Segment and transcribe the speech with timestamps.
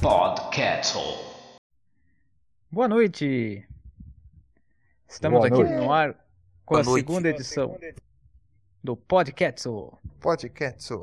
[0.00, 1.02] Podcastle.
[2.70, 3.68] Boa noite!
[5.06, 5.74] Estamos Boa aqui noite.
[5.74, 6.14] no ar
[6.64, 7.06] com Boa a noite.
[7.06, 7.78] segunda edição
[8.82, 9.68] do Podcast.
[10.20, 10.94] Podcast.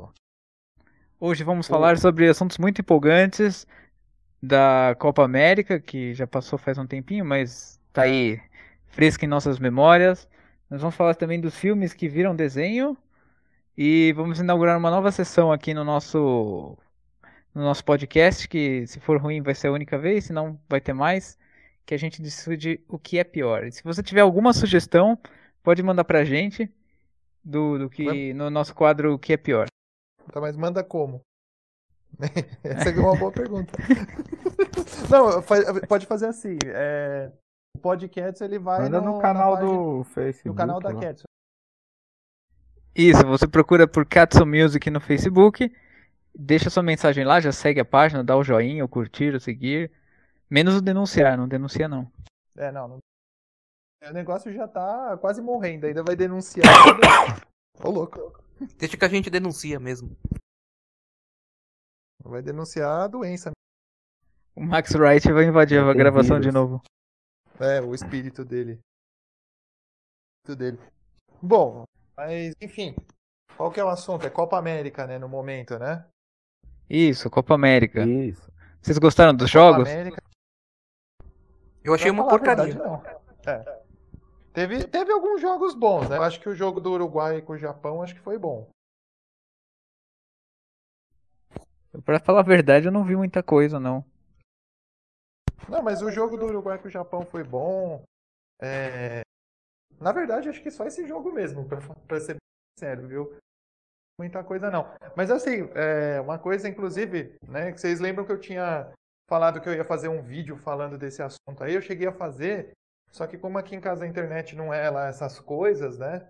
[1.20, 3.68] Hoje vamos falar sobre assuntos muito empolgantes
[4.42, 8.40] da Copa América, que já passou faz um tempinho, mas tá aí
[8.88, 10.28] fresca em nossas memórias.
[10.68, 12.98] Nós vamos falar também dos filmes que viram desenho
[13.80, 16.76] e vamos inaugurar uma nova sessão aqui no nosso
[17.54, 20.80] no nosso podcast, que se for ruim vai ser a única vez, se não vai
[20.80, 21.38] ter mais,
[21.86, 23.64] que a gente decide o que é pior.
[23.64, 25.16] E se você tiver alguma sugestão,
[25.62, 26.68] pode mandar pra gente
[27.44, 29.66] do, do que no nosso quadro o que é pior.
[30.32, 31.20] Tá, mas manda como?
[32.64, 33.72] Essa é uma boa pergunta.
[35.08, 35.40] Não,
[35.86, 36.58] pode fazer assim.
[36.66, 37.30] é,
[37.76, 40.48] O podcast ele vai Manda no, no canal do Facebook.
[40.48, 40.94] no canal da.
[40.94, 41.22] Cats.
[42.98, 45.72] Isso, você procura por Katsu Music no Facebook,
[46.34, 49.92] deixa sua mensagem lá, já segue a página, dá o joinha, o curtir, o seguir.
[50.50, 52.10] Menos o denunciar, não denuncia não.
[52.56, 52.98] É, não, não.
[54.02, 56.64] O negócio já tá quase morrendo, ainda vai denunciar.
[57.80, 58.36] Ô, louco.
[58.76, 60.16] Deixa que a gente denuncia mesmo.
[62.24, 63.52] Vai denunciar a doença.
[64.56, 66.82] O Max Wright vai invadir a gravação de novo.
[67.60, 68.72] É, o espírito dele.
[68.72, 70.78] O espírito dele.
[71.40, 71.84] Bom,
[72.18, 72.96] mas enfim.
[73.56, 74.26] Qual que é o assunto?
[74.26, 76.04] É Copa América, né, no momento, né?
[76.90, 78.04] Isso, Copa América.
[78.04, 78.50] Isso.
[78.82, 79.88] Vocês gostaram dos Copa jogos?
[79.88, 80.22] América,
[81.84, 82.64] Eu achei Pra uma porcaria.
[82.64, 83.02] verdade, não.
[83.46, 83.78] É.
[84.52, 86.16] Teve, teve alguns jogos bons, né?
[86.16, 88.68] Eu acho que o jogo do Uruguai com o Japão acho que foi bom.
[92.04, 94.04] Pra falar a verdade, eu não vi muita coisa não.
[95.68, 98.02] Não, mas o jogo do Uruguai com o Japão foi bom.
[98.60, 99.22] É,
[100.00, 102.36] Na verdade, acho que só esse jogo mesmo, pra ser
[102.76, 103.36] sincero, viu?
[104.18, 104.92] Muita coisa não.
[105.16, 108.92] Mas assim, é, uma coisa, inclusive, né, que vocês lembram que eu tinha
[109.28, 112.72] falado que eu ia fazer um vídeo falando desse assunto aí, eu cheguei a fazer,
[113.10, 116.28] só que como aqui em casa a internet não é lá essas coisas, né?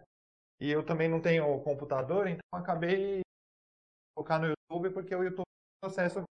[0.60, 3.20] E eu também não tenho computador, então acabei
[4.14, 5.44] colocar no YouTube porque o YouTube
[5.80, 6.24] tem acesso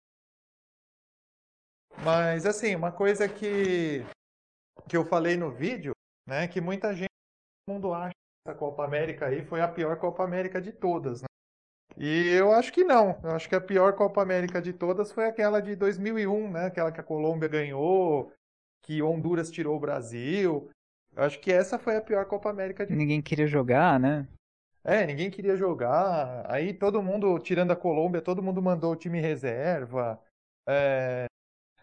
[2.03, 4.05] mas assim, uma coisa que
[4.87, 5.93] que eu falei no vídeo,
[6.25, 7.09] né, que muita gente
[7.67, 11.27] mundo acha que essa Copa América aí foi a pior Copa América de todas, né?
[11.97, 13.19] E eu acho que não.
[13.23, 16.91] Eu acho que a pior Copa América de todas foi aquela de 2001, né, aquela
[16.91, 18.31] que a Colômbia ganhou,
[18.83, 20.69] que Honduras tirou o Brasil.
[21.15, 24.27] Eu acho que essa foi a pior Copa América de Ninguém queria jogar, né?
[24.87, 26.49] é, ninguém queria jogar.
[26.49, 30.17] Aí todo mundo, tirando a Colômbia, todo mundo mandou o time reserva.
[30.65, 31.25] É,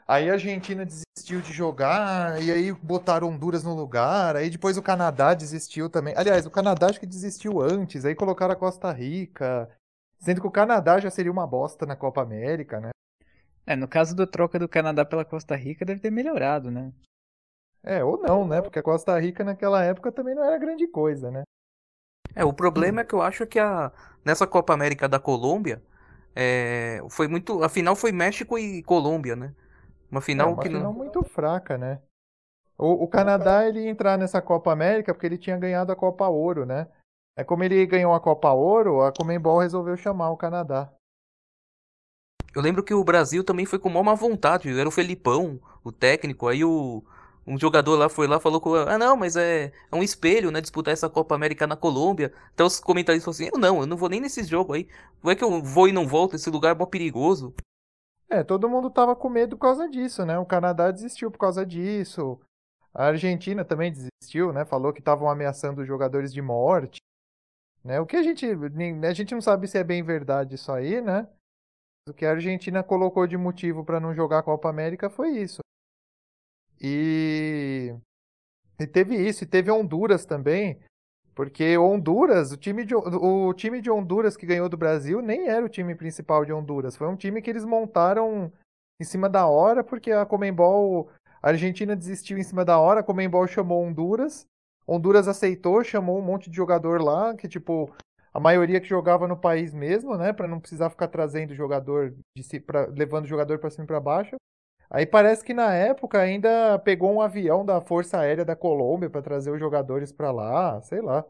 [0.07, 4.37] Aí a Argentina desistiu de jogar, e aí botaram Honduras no lugar.
[4.37, 6.15] Aí depois o Canadá desistiu também.
[6.17, 8.05] Aliás, o Canadá acho que desistiu antes.
[8.05, 9.71] Aí colocaram a Costa Rica.
[10.19, 12.91] Sendo que o Canadá já seria uma bosta na Copa América, né?
[13.67, 16.93] É, no caso da troca do Canadá pela Costa Rica, deve ter melhorado, né?
[17.83, 18.61] É, ou não, né?
[18.61, 21.43] Porque a Costa Rica naquela época também não era grande coisa, né?
[22.35, 23.93] É, o problema é que eu acho que a,
[24.25, 25.83] nessa Copa América da Colômbia,
[26.35, 27.63] é, foi muito.
[27.63, 29.55] A final foi México e Colômbia, né?
[30.15, 30.93] Uma É final uma que final não.
[30.93, 32.01] muito fraca, né?
[32.79, 36.29] O, o Canadá ele ia entrar nessa Copa América porque ele tinha ganhado a Copa
[36.29, 36.87] Ouro, né?
[37.37, 40.89] É como ele ganhou a Copa Ouro, a Comembol resolveu chamar o Canadá.
[42.55, 44.69] Eu lembro que o Brasil também foi com maior má vontade.
[44.79, 46.47] Era o Felipão, o técnico.
[46.47, 47.03] Aí o
[47.47, 50.61] um jogador lá foi lá falou com ah não, mas é, é um espelho, né?
[50.61, 52.33] Disputar essa Copa América na Colômbia.
[52.55, 54.87] Então os comentaristas falaram assim, eu não, eu não vou nem nesse jogo aí.
[55.21, 56.37] Como é que eu vou e não volto?
[56.37, 57.53] Esse lugar é mó perigoso.
[58.35, 60.37] É, todo mundo tava com medo por causa disso, né?
[60.37, 62.41] O Canadá desistiu por causa disso.
[62.93, 64.65] A Argentina também desistiu, né?
[64.65, 66.99] Falou que estavam ameaçando os jogadores de morte.
[67.85, 68.01] Né?
[68.01, 68.45] O que a gente.
[68.45, 71.29] A gente não sabe se é bem verdade isso aí, né?
[72.09, 75.61] O que a Argentina colocou de motivo para não jogar a Copa América foi isso.
[76.81, 77.95] E.
[78.81, 80.81] E teve isso, e teve Honduras também.
[81.35, 85.67] Porque Honduras, o time, de, o time de Honduras que ganhou do Brasil nem era
[85.67, 86.97] o time principal de Honduras.
[86.97, 88.53] Foi um time que eles montaram
[89.01, 91.11] em cima da hora, porque a Comembol.
[91.43, 94.47] A Argentina desistiu em cima da hora, a Comembol chamou Honduras.
[94.87, 97.93] Honduras aceitou, chamou um monte de jogador lá, que tipo,
[98.33, 102.43] a maioria que jogava no país mesmo, né, Pra não precisar ficar trazendo jogador de
[102.43, 104.37] si, pra, levando jogador para cima e para baixo.
[104.91, 109.23] Aí parece que na época ainda pegou um avião da Força Aérea da Colômbia para
[109.23, 111.25] trazer os jogadores para lá, sei lá.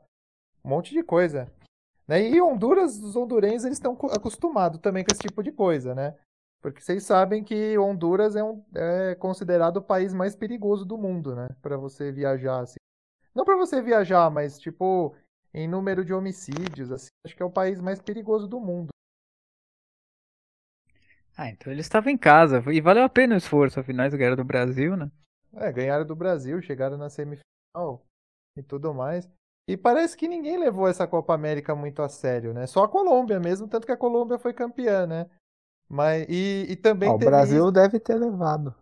[0.64, 1.50] Um monte de coisa.
[2.06, 2.28] Né?
[2.28, 6.16] E Honduras, os hondurenhos, eles estão acostumados também com esse tipo de coisa, né?
[6.61, 11.34] Porque vocês sabem que Honduras é, um, é considerado o país mais perigoso do mundo,
[11.34, 11.49] né?
[11.61, 12.76] Para você viajar assim.
[13.34, 15.14] Não para você viajar, mas tipo
[15.52, 18.88] em número de homicídios, assim, acho que é o país mais perigoso do mundo.
[21.37, 22.62] Ah, então eles estavam em casa.
[22.72, 25.11] E valeu a pena o esforço, afinal eles ganharam do Brasil, né?
[25.52, 28.05] É, ganharam do Brasil, chegaram na semifinal
[28.56, 29.31] e tudo mais.
[29.66, 32.66] E parece que ninguém levou essa Copa América muito a sério, né?
[32.66, 35.31] Só a Colômbia mesmo, tanto que a Colômbia foi campeã, né?
[35.88, 38.75] Mas, e, e também Ah, o Brasil isso- deve ter levado.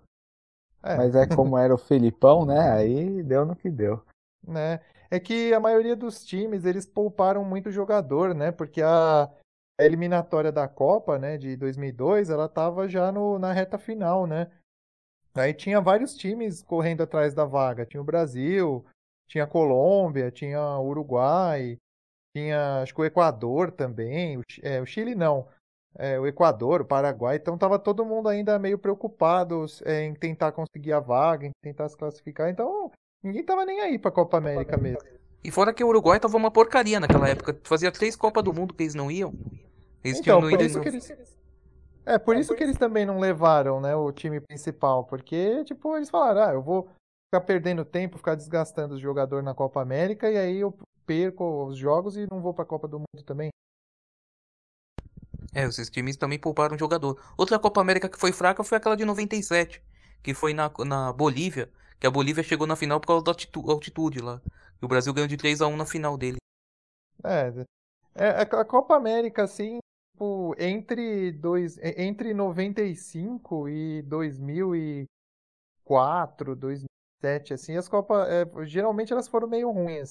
[0.82, 0.96] É.
[0.96, 2.72] Mas é como era o Felipão, né?
[2.72, 4.02] Aí deu no que deu.
[4.46, 4.80] né?
[5.10, 8.50] É que a maioria dos times, eles pouparam muito jogador, né?
[8.50, 13.78] Porque a, a eliminatória da Copa, né, de 2002, ela tava já no, na reta
[13.78, 14.50] final, né?
[15.34, 17.86] Aí tinha vários times correndo atrás da vaga.
[17.86, 18.84] Tinha o Brasil,
[19.32, 21.78] tinha a Colômbia, tinha Uruguai,
[22.36, 25.48] tinha acho que o Equador também, o, é, o Chile não,
[25.98, 27.36] é, o Equador, o Paraguai.
[27.36, 31.88] Então tava todo mundo ainda meio preocupado é, em tentar conseguir a vaga, em tentar
[31.88, 32.50] se classificar.
[32.50, 32.90] Então
[33.22, 35.00] ninguém tava nem aí pra Copa América mesmo.
[35.42, 37.58] E fora que o Uruguai tava uma porcaria naquela época.
[37.64, 39.32] Fazia três Copas do Mundo que eles não iam.
[40.04, 41.38] Eles Então, tinham não por ido isso no- que eles.
[42.04, 46.10] É, por isso que eles também não levaram, né, o time principal, porque, tipo, eles
[46.10, 46.88] falaram, ah, eu vou
[47.32, 50.76] ficar perdendo tempo, ficar desgastando os jogadores na Copa América, e aí eu
[51.06, 53.48] perco os jogos e não vou pra Copa do Mundo também.
[55.54, 57.18] É, esses times também pouparam jogador.
[57.36, 59.82] Outra Copa América que foi fraca foi aquela de 97,
[60.22, 63.70] que foi na, na Bolívia, que a Bolívia chegou na final por causa da altitu-
[63.70, 64.38] altitude lá.
[64.80, 66.36] E o Brasil ganhou de 3 a 1 na final dele.
[67.24, 67.50] É,
[68.14, 69.78] é, a Copa América, assim,
[70.12, 76.54] tipo, entre, dois, é, entre 95 e 2004,
[77.22, 80.10] 2007, assim, as Copas, é, geralmente elas foram meio ruins.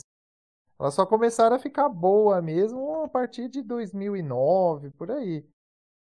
[0.79, 5.45] Elas só começaram a ficar boa mesmo a partir de 2009, por aí.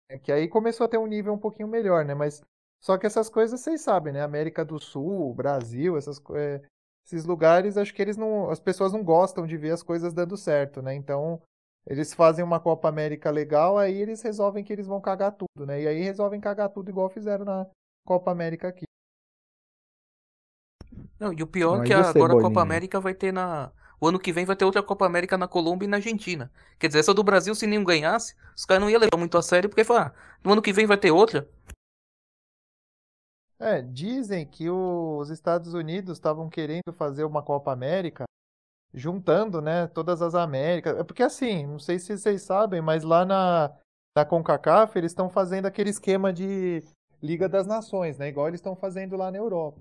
[0.10, 2.14] É que aí começou a ter um nível um pouquinho melhor, né?
[2.16, 2.42] Mas
[2.82, 4.22] só que essas coisas vocês sabem, né?
[4.22, 6.62] América do Sul, Brasil, essas, é,
[7.06, 10.36] esses lugares, acho que eles não, as pessoas não gostam de ver as coisas dando
[10.36, 10.94] certo, né?
[10.96, 11.42] Então,
[11.86, 15.82] eles fazem uma Copa América legal, aí eles resolvem que eles vão cagar tudo, né?
[15.82, 17.68] E aí resolvem cagar tudo igual fizeram na
[18.06, 18.86] Copa América aqui.
[21.24, 22.62] Não, e o pior é Mas que e o agora a Copa?
[22.62, 23.72] América vai ter na.
[24.02, 26.52] O ano que vem vai ter outra Copa América na Colômbia e na Argentina.
[26.78, 29.42] Quer dizer, essa do Brasil, se nenhum ganhasse, os caras não iam levar muito a
[29.42, 31.50] sério, porque falar, ah, no ano que vem vai ter outra.
[33.58, 38.26] É, dizem que os Estados Unidos estavam querendo fazer uma Copa América
[38.94, 40.98] juntando, né, todas as Américas.
[40.98, 43.74] É porque assim, não sei se vocês sabem, mas lá na,
[44.18, 46.84] na CONCACAF eles estão fazendo aquele esquema de
[47.22, 49.80] Liga das Nações, né, igual eles estão fazendo lá na Europa.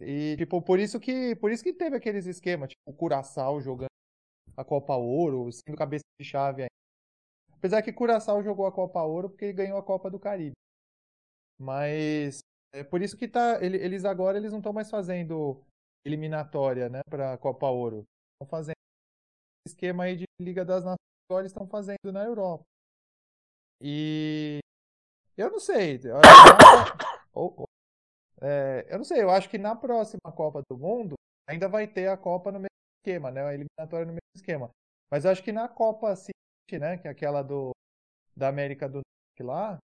[0.00, 3.88] E tipo, por isso que, por isso que teve aqueles esquemas, tipo, o Curaçao jogando
[4.56, 6.70] a Copa Ouro, sendo cabeça de chave ainda.
[7.52, 10.52] Apesar que Curaçao jogou a Copa Ouro porque ele ganhou a Copa do Caribe.
[11.58, 12.38] Mas
[12.72, 15.62] é por isso que tá, ele- eles agora eles não estão mais fazendo
[16.06, 18.04] eliminatória, né, para Copa Ouro.
[18.34, 18.74] Estão fazendo
[19.66, 20.98] esquema aí de Liga das Nações,
[21.40, 22.64] eles estão fazendo na Europa.
[23.82, 24.60] E
[25.36, 26.16] eu não sei, eu
[27.34, 27.79] Oh, oh.
[28.42, 31.14] É, eu não sei, eu acho que na próxima Copa do Mundo
[31.48, 32.68] ainda vai ter a Copa no mesmo
[33.00, 34.70] esquema, né, a eliminatória no mesmo esquema.
[35.10, 37.72] Mas eu acho que na Copa seguinte, né, que é aquela do
[38.36, 39.78] da América do Norte lá,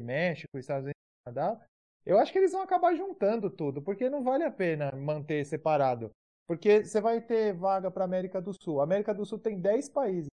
[0.00, 1.66] México, Estados Unidos, Canadá,
[2.06, 6.10] eu acho que eles vão acabar juntando tudo, porque não vale a pena manter separado.
[6.46, 8.80] Porque você vai ter vaga para América do Sul.
[8.80, 10.28] A América do Sul tem 10 países.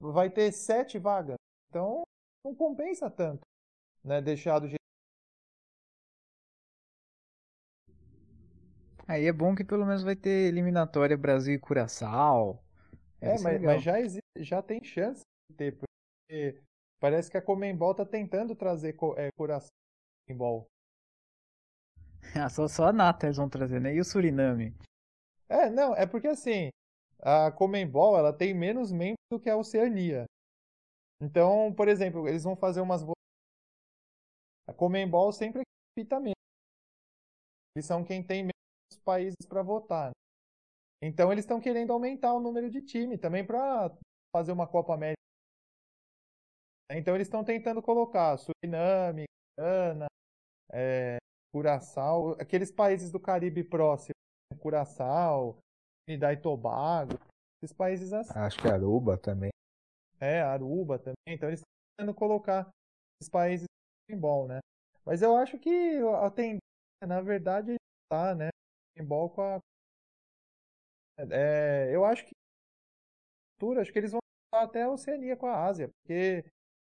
[0.00, 1.36] Vai ter 7 vagas.
[1.68, 2.02] Então,
[2.44, 3.42] não compensa tanto,
[4.04, 4.81] né, deixar do jeito
[9.06, 12.62] Aí é bom que pelo menos vai ter eliminatória Brasil e Curaçao.
[13.20, 16.62] É, mas, mas já, existe, já tem chance de ter, porque
[17.00, 19.68] parece que a Comembol tá tentando trazer é, Curaçao
[20.26, 20.66] Comembol.
[22.50, 23.94] Só, só a Nata eles vão trazer, né?
[23.94, 24.74] E o Suriname?
[25.48, 26.70] É, não, é porque assim,
[27.20, 30.24] a Comembol, ela tem menos membros do que a Oceania.
[31.20, 33.02] Então, por exemplo, eles vão fazer umas
[34.66, 35.62] A Comembol sempre
[35.94, 36.34] pita menos.
[37.76, 38.52] Eles são quem tem menos
[39.02, 40.08] países para votar.
[40.08, 40.12] né?
[41.02, 43.92] Então, eles estão querendo aumentar o número de time também para
[44.34, 45.16] fazer uma Copa América.
[46.92, 49.24] Então, eles estão tentando colocar Suriname,
[49.58, 50.06] Gana,
[50.72, 51.16] é,
[51.52, 54.14] Curaçao, aqueles países do Caribe próximo,
[54.60, 55.58] Curaçao,
[56.06, 57.14] Trinidad e Tobago,
[57.62, 58.38] esses países assim.
[58.38, 59.50] Acho que Aruba também.
[60.20, 61.14] É, Aruba também.
[61.28, 62.68] Então eles estão tentando colocar
[63.20, 63.66] esses países
[64.08, 64.60] em bol, né?
[65.04, 66.60] Mas eu acho que a tendência,
[67.06, 67.74] na verdade,
[68.08, 68.48] tá, né?
[69.00, 69.60] Bol com a.
[71.18, 72.32] É, eu acho que
[73.78, 74.20] acho que eles vão
[74.54, 76.44] até a Oceania com a Ásia, porque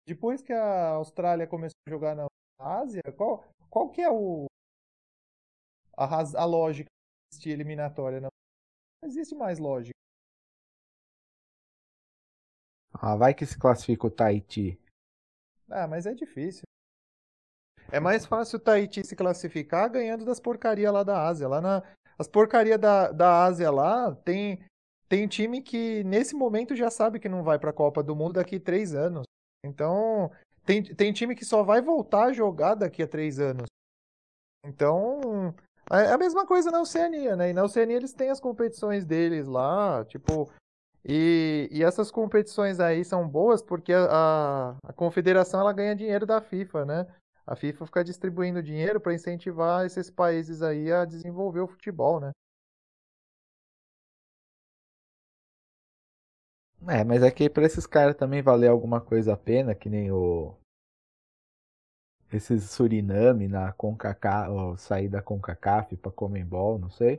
[0.06, 2.26] depois que a Austrália começou a jogar na
[2.58, 4.46] Ásia, qual, qual que é o
[5.96, 6.90] a, raz- a lógica
[7.38, 8.20] de eliminatória?
[8.20, 8.28] Não,
[9.02, 9.94] não existe mais lógica.
[12.94, 14.78] Ah, vai que se classifica o Tahiti.
[15.70, 16.62] Ah, mas é difícil.
[17.92, 21.46] É mais fácil o Tahiti se classificar ganhando das porcarias lá da Ásia.
[21.46, 21.82] Lá na,
[22.18, 24.64] as porcarias da, da Ásia lá tem,
[25.10, 28.32] tem time que nesse momento já sabe que não vai para a Copa do Mundo
[28.32, 29.24] daqui a três anos.
[29.62, 30.32] Então,
[30.64, 33.66] tem, tem time que só vai voltar a jogar daqui a três anos.
[34.64, 35.54] Então,
[35.90, 37.50] é a mesma coisa na Oceania, né?
[37.50, 40.50] E na Oceania eles têm as competições deles lá, tipo.
[41.04, 46.40] E, e essas competições aí são boas porque a, a confederação ela ganha dinheiro da
[46.40, 47.06] FIFA, né?
[47.46, 52.30] A FIFA fica distribuindo dinheiro para incentivar esses países aí a desenvolver o futebol, né?
[56.88, 60.10] É, mas é que pra esses caras também valer alguma coisa a pena, que nem
[60.10, 60.56] o.
[62.32, 67.18] Esses Suriname na CONCACAF, ou sair da CONCACAF pra Comembol, não sei.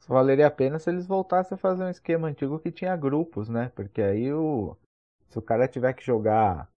[0.00, 3.48] Só valeria a pena se eles voltassem a fazer um esquema antigo que tinha grupos,
[3.48, 3.70] né?
[3.74, 4.76] Porque aí o.
[5.28, 6.68] Se o cara tiver que jogar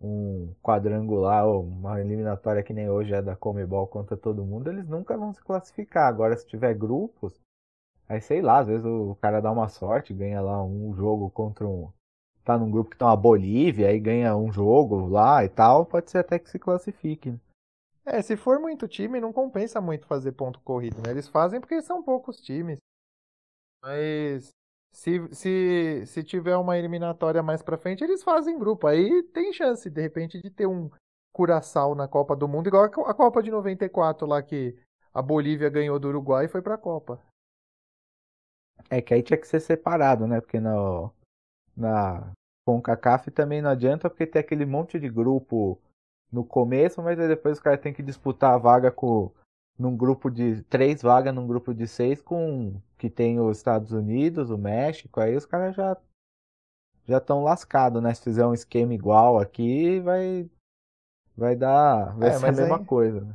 [0.00, 4.86] um quadrangular ou uma eliminatória que nem hoje é da Comebol contra todo mundo, eles
[4.86, 6.08] nunca vão se classificar.
[6.08, 7.40] Agora, se tiver grupos,
[8.08, 11.66] Aí sei lá, às vezes o cara dá uma sorte, ganha lá um jogo contra
[11.66, 11.90] um.
[12.44, 16.10] Tá num grupo que tá uma Bolívia, aí ganha um jogo lá e tal, pode
[16.10, 17.34] ser até que se classifique.
[18.04, 21.10] É, se for muito time, não compensa muito fazer ponto corrido, né?
[21.10, 22.78] Eles fazem porque são poucos times.
[23.82, 24.50] Mas
[24.94, 28.86] se, se, se tiver uma eliminatória mais pra frente, eles fazem grupo.
[28.86, 30.88] Aí tem chance, de repente, de ter um
[31.32, 34.78] curaçal na Copa do Mundo, igual a Copa de 94 lá que
[35.12, 37.20] a Bolívia ganhou do Uruguai e foi pra Copa.
[38.88, 40.40] É que aí tinha que ser separado, né?
[40.40, 41.12] Porque no,
[41.76, 42.32] na
[42.64, 45.76] CONCACAF também não adianta, porque tem aquele monte de grupo
[46.30, 49.32] no começo, mas aí depois os caras têm que disputar a vaga com
[49.78, 54.50] num grupo de três vagas num grupo de seis com que tem os Estados Unidos,
[54.50, 55.96] o México, aí os caras já
[57.06, 58.14] já estão lascados, né?
[58.14, 60.50] Se fizer um esquema igual aqui, vai
[61.36, 62.84] vai dar vai é, ser a mesma aí...
[62.84, 63.34] coisa, né?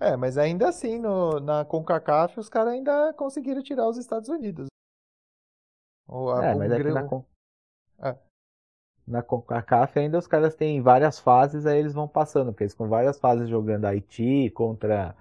[0.00, 4.68] É, mas ainda assim, no, na CONCACAF, os caras ainda conseguiram tirar os Estados Unidos.
[6.06, 7.24] Ou a é, mas é que na, Con...
[7.98, 8.16] é.
[9.06, 12.88] na CONCACAF ainda os caras têm várias fases, aí eles vão passando, porque eles com
[12.88, 15.16] várias fases jogando Haiti contra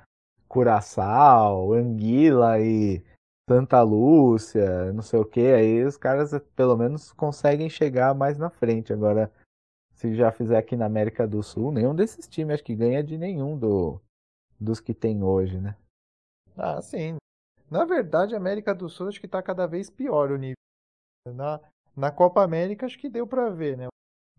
[0.47, 3.03] Curaçao, Anguila e
[3.49, 8.49] Santa Lúcia, não sei o que, aí os caras pelo menos conseguem chegar mais na
[8.49, 8.91] frente.
[8.91, 9.31] Agora,
[9.93, 13.17] se já fizer aqui na América do Sul, nenhum desses times acho que ganha de
[13.17, 14.01] nenhum do
[14.59, 15.77] dos que tem hoje, né?
[16.57, 17.17] Ah, sim.
[17.69, 20.55] Na verdade, a América do Sul acho que está cada vez pior o nível.
[21.27, 21.59] Na,
[21.95, 23.87] na Copa América acho que deu para ver, né?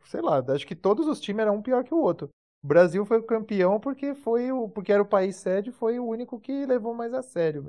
[0.05, 2.29] Sei lá, acho que todos os times eram um pior que o outro.
[2.63, 6.07] O Brasil foi o campeão porque foi o porque era o país sede, foi o
[6.07, 7.67] único que levou mais a sério.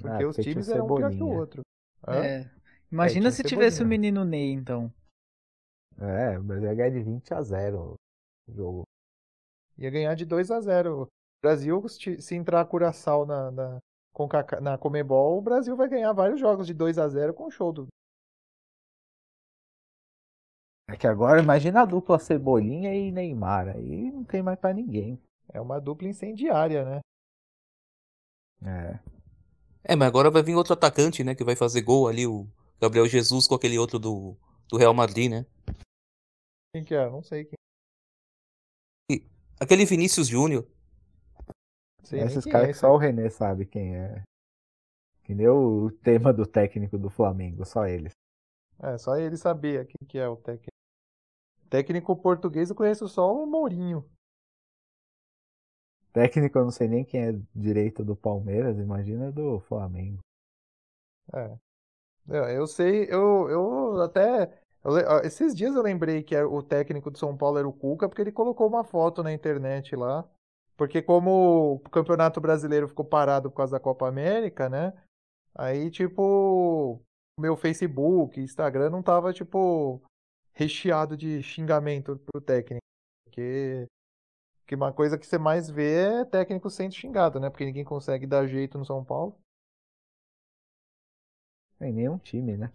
[0.00, 1.62] Porque ah, os times eram um pior que o outro.
[2.06, 2.48] É.
[2.90, 4.92] Imagina é, se tivesse o menino Ney, então.
[5.98, 7.94] É, o Brasil ia ganhar de 20 a 0
[8.48, 8.82] o jogo.
[9.78, 11.08] Ia ganhar de 2 a 0
[11.42, 13.80] Brasil, se entrar Curaçao na, na,
[14.62, 17.70] na Comebol, o Brasil vai ganhar vários jogos de 2 a 0 com o show
[17.70, 17.86] do.
[20.88, 25.20] É que agora imagina a dupla Cebolinha e Neymar, aí não tem mais para ninguém.
[25.52, 27.00] É uma dupla incendiária, né?
[28.62, 28.98] É.
[29.84, 32.46] É, mas agora vai vir outro atacante, né, que vai fazer gol ali, o
[32.80, 34.36] Gabriel Jesus com aquele outro do,
[34.68, 35.46] do Real Madrid, né?
[36.74, 37.08] Quem que é?
[37.08, 37.54] Não sei quem.
[39.60, 40.66] Aquele Vinícius Júnior.
[42.02, 44.22] Sei Esses caras é, que só o René sabe quem é.
[45.22, 48.12] Que nem o tema do técnico do Flamengo, só eles.
[48.80, 50.72] É, só ele sabia quem que é o técnico.
[51.70, 54.04] Técnico português eu conheço só o Mourinho.
[56.12, 60.20] Técnico eu não sei nem quem é direito do Palmeiras, imagina do Flamengo.
[61.32, 61.58] É.
[62.56, 64.58] Eu sei, eu, eu até.
[64.84, 68.22] Eu, esses dias eu lembrei que o técnico do São Paulo era o Cuca, porque
[68.22, 70.28] ele colocou uma foto na internet lá
[70.76, 74.92] porque como o Campeonato Brasileiro ficou parado por causa da Copa América, né?
[75.54, 77.00] Aí, tipo,
[77.38, 80.02] meu Facebook, Instagram não tava, tipo,
[80.52, 82.84] recheado de xingamento pro técnico.
[83.24, 83.86] Porque,
[84.60, 87.50] porque uma coisa que você mais vê é técnico sendo xingado, né?
[87.50, 89.36] Porque ninguém consegue dar jeito no São Paulo.
[91.78, 92.72] Tem nenhum time, né?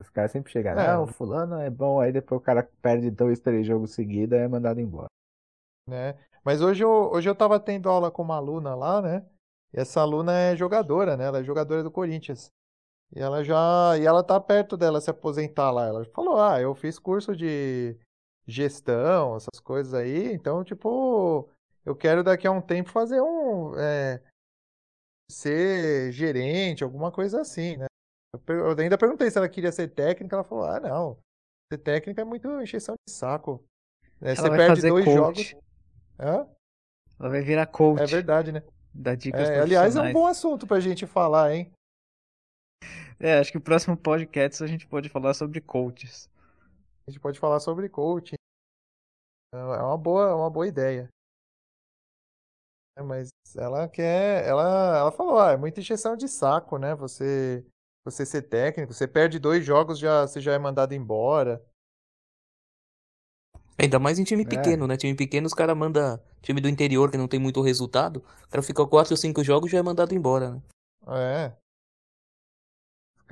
[0.00, 0.88] Os caras sempre chegam, é.
[0.88, 4.48] não, fulano é bom, aí depois o cara perde dois, três jogos seguidos e é
[4.48, 5.06] mandado embora.
[5.88, 6.18] Né?
[6.44, 9.24] Mas hoje eu, hoje eu tava tendo aula com uma aluna lá, né?
[9.72, 11.24] E essa aluna é jogadora, né?
[11.24, 12.50] Ela é jogadora do Corinthians.
[13.14, 13.96] E ela já.
[13.98, 15.86] E ela tá perto dela se aposentar lá.
[15.86, 17.96] Ela falou: Ah, eu fiz curso de
[18.46, 20.32] gestão, essas coisas aí.
[20.32, 21.48] Então, tipo,
[21.84, 23.74] eu quero daqui a um tempo fazer um.
[23.78, 24.22] É,
[25.30, 27.86] ser gerente, alguma coisa assim, né?
[28.48, 30.36] Eu ainda perguntei se ela queria ser técnica.
[30.36, 31.18] Ela falou: Ah, não.
[31.70, 33.62] Ser técnico é muito encheção de saco.
[34.20, 35.16] É, Ela você vai perde fazer dois coach.
[35.16, 35.54] jogos.
[36.18, 36.46] Hã?
[37.20, 38.02] Ela vai virar coach.
[38.02, 38.62] É verdade, né?
[38.94, 41.72] Dar dicas É, aliás, é um bom assunto pra gente falar, hein?
[43.18, 46.28] É, acho que o próximo podcast a gente pode falar sobre coaches.
[47.06, 48.36] A gente pode falar sobre coaching.
[49.54, 51.08] É uma boa, é uma boa ideia.
[52.96, 56.94] É, mas ela quer, ela, ela falou, ah, é muita encheção de saco, né?
[56.94, 57.64] Você,
[58.04, 61.64] você ser técnico, você perde dois jogos, já, você já é mandado embora.
[63.78, 64.46] Ainda mais em time É.
[64.46, 64.96] pequeno, né?
[64.96, 66.20] Time pequeno, os caras mandam.
[66.40, 68.18] Time do interior que não tem muito resultado.
[68.44, 70.62] O cara fica 4 ou 5 jogos e já é mandado embora, né?
[71.08, 71.56] É,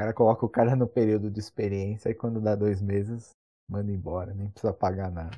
[0.00, 3.33] cara coloca o cara no período de experiência e quando dá dois meses,
[3.69, 5.37] manda embora, nem precisa pagar nada.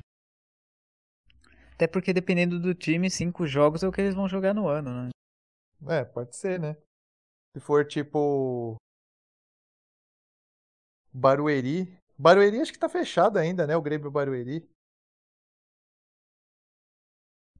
[1.73, 4.89] Até porque dependendo do time, cinco jogos é o que eles vão jogar no ano,
[4.89, 5.09] né?
[5.89, 6.77] é, pode ser, né?
[7.53, 8.77] Se for tipo
[11.11, 11.97] Barueri.
[12.17, 13.75] Barueri acho que tá fechado ainda, né?
[13.75, 14.65] O Grêmio Barueri.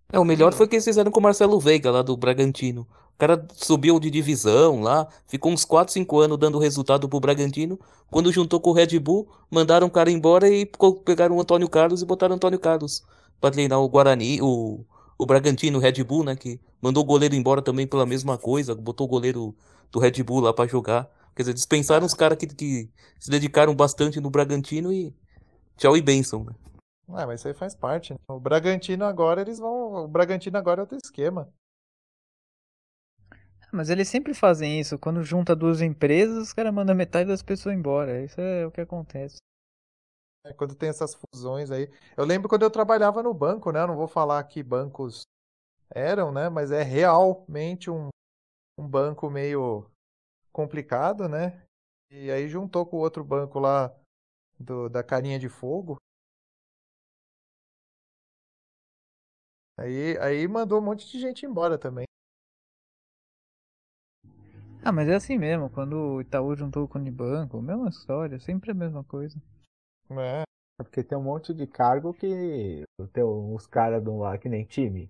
[0.10, 2.88] É, o melhor foi o que eles fizeram com o Marcelo Veiga, lá do Bragantino.
[3.15, 7.79] O cara subiu de divisão lá, ficou uns 4, 5 anos dando resultado pro Bragantino.
[8.10, 10.70] Quando juntou com o Red Bull, mandaram o cara embora e
[11.05, 13.03] pegaram o Antônio Carlos e botaram o Antônio Carlos
[13.39, 14.86] pra treinar o Guarani, o,
[15.17, 16.36] o Bragantino, o Red Bull, né?
[16.36, 19.55] Que mandou o goleiro embora também pela mesma coisa, botou o goleiro
[19.91, 21.10] do Red Bull lá pra jogar.
[21.36, 22.89] Quer dizer, dispensaram os caras que, que
[23.20, 25.13] se dedicaram bastante no Bragantino e
[25.77, 26.53] tchau e bênção, né?
[27.10, 28.20] Ah, mas isso aí faz parte, né?
[28.27, 30.05] O Bragantino agora, eles vão.
[30.05, 31.50] O Bragantino agora é outro esquema.
[33.74, 35.00] Mas eles sempre fazem isso.
[35.00, 38.24] Quando junta duas empresas, os caras mandam metade das pessoas embora.
[38.24, 39.38] Isso é o que acontece.
[40.46, 41.89] É, quando tem essas fusões aí.
[42.15, 43.82] Eu lembro quando eu trabalhava no banco, né?
[43.82, 45.24] Eu não vou falar que bancos
[45.89, 46.50] eram, né?
[46.50, 48.10] Mas é realmente um,
[48.77, 49.89] um banco meio
[50.51, 51.65] complicado, né?
[52.12, 53.92] E aí juntou com o outro banco lá
[54.60, 55.98] do, da carinha de fogo.
[59.77, 62.06] Aí, aí mandou um monte de gente embora também.
[64.84, 65.69] Ah, mas é assim mesmo.
[65.69, 68.39] Quando o Itaú juntou com o Unibanco, mesma história.
[68.39, 69.38] Sempre a mesma coisa.
[70.12, 70.41] É,
[70.80, 74.50] É porque tem um monte de cargo que tem uns caras de um lá que
[74.50, 75.10] nem time.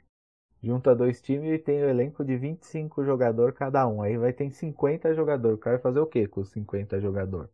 [0.63, 4.01] Junta dois times e tem o elenco de 25 jogadores cada um.
[4.01, 5.57] Aí vai ter 50 jogadores.
[5.57, 7.51] O cara vai fazer o quê com os 50 jogadores?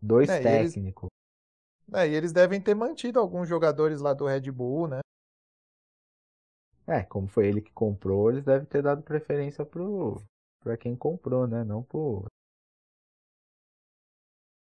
[0.00, 1.08] Dois É, e eles- técnicos.
[1.94, 5.00] É, e eles devem ter mantido alguns jogadores lá do Red Bull, né?
[6.86, 10.20] É, como foi ele que comprou, eles devem ter dado preferência pro
[10.62, 11.64] para quem comprou, né?
[11.64, 12.24] Não pro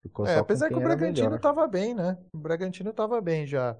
[0.02, 1.40] Ficou É, apesar que o Bragantino melhor.
[1.40, 2.16] tava bem, né?
[2.32, 3.76] O Bragantino tava bem já.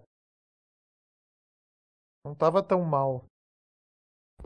[2.25, 3.25] Não tava tão mal.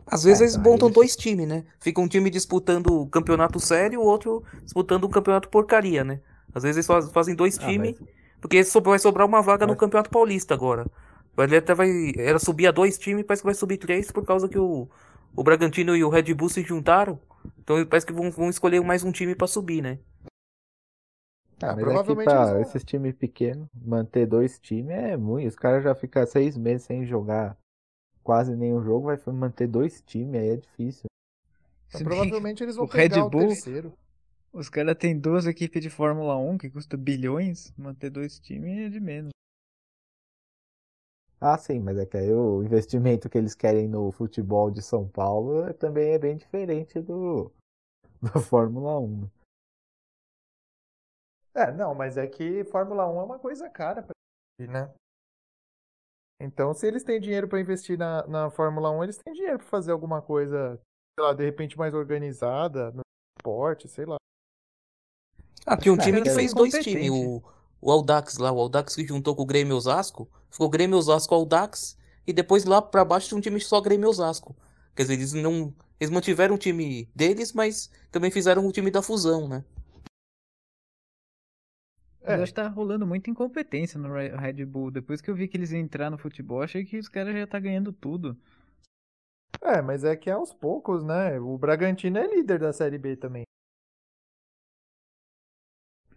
[0.05, 1.65] Às vezes É, eles montam dois times, né?
[1.79, 6.21] Fica um time disputando o campeonato sério, o outro disputando o campeonato porcaria, né?
[6.53, 9.73] Às vezes eles faz- fazem dois Ah, times, mas- porque vai sobrar uma vaga no
[9.73, 10.85] Mas- Campeonato Paulista agora.
[11.35, 14.47] Vai até vai era subir a dois times, parece que vai subir três por causa
[14.47, 14.87] que o,
[15.35, 17.19] o Bragantino e o Red Bull se juntaram.
[17.59, 19.99] Então parece que vão, vão escolher mais um time pra subir, né?
[21.61, 25.47] Ah, mas provavelmente aqui pra eles vão- esses times pequenos, manter dois times é muito.
[25.47, 27.57] Os caras já ficam seis meses sem jogar
[28.21, 31.05] quase nenhum jogo, vai manter dois times, aí é difícil.
[31.89, 33.93] Então, provavelmente eles vão o Red pegar o Bull- terceiro.
[34.51, 37.73] Os caras têm duas equipes de Fórmula 1 que custa bilhões.
[37.77, 39.31] Manter dois times é de menos.
[41.45, 45.05] Ah, sim, mas é que aí o investimento que eles querem no futebol de São
[45.09, 47.51] Paulo é- também é bem diferente do
[48.21, 49.29] da Fórmula 1.
[51.53, 54.13] É, não, mas é que Fórmula 1 é uma coisa cara pra
[54.57, 54.93] investir, né?
[56.39, 59.67] Então, se eles têm dinheiro pra investir na, na Fórmula 1, eles têm dinheiro pra
[59.67, 60.79] fazer alguma coisa,
[61.19, 63.01] sei lá, de repente mais organizada, no
[63.37, 64.15] esporte, sei lá.
[65.65, 67.41] Ah, tinha um É, time que quero fez dois times, o,
[67.83, 71.97] o Audax lá, o Audax que juntou com o Grêmio Osasco, ficou Grêmio Osasco Audax,
[72.25, 74.55] e depois lá pra baixo tinha um time só Grêmio Osasco.
[74.95, 75.73] Quer dizer, eles não.
[75.99, 79.63] Eles mantiveram o time deles, mas também fizeram o time da fusão, né?
[82.21, 82.37] É.
[82.37, 84.89] eu acho que tá rolando muita incompetência no Re- Red Bull.
[84.91, 87.45] Depois que eu vi que eles iam entrar no futebol, achei que os caras já
[87.45, 88.37] tá ganhando tudo.
[89.61, 91.39] É, mas é que é aos poucos, né?
[91.39, 93.43] O Bragantino é líder da Série B também.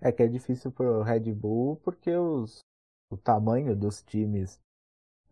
[0.07, 2.61] É que é difícil pro Red Bull porque os,
[3.11, 4.61] o tamanho dos times,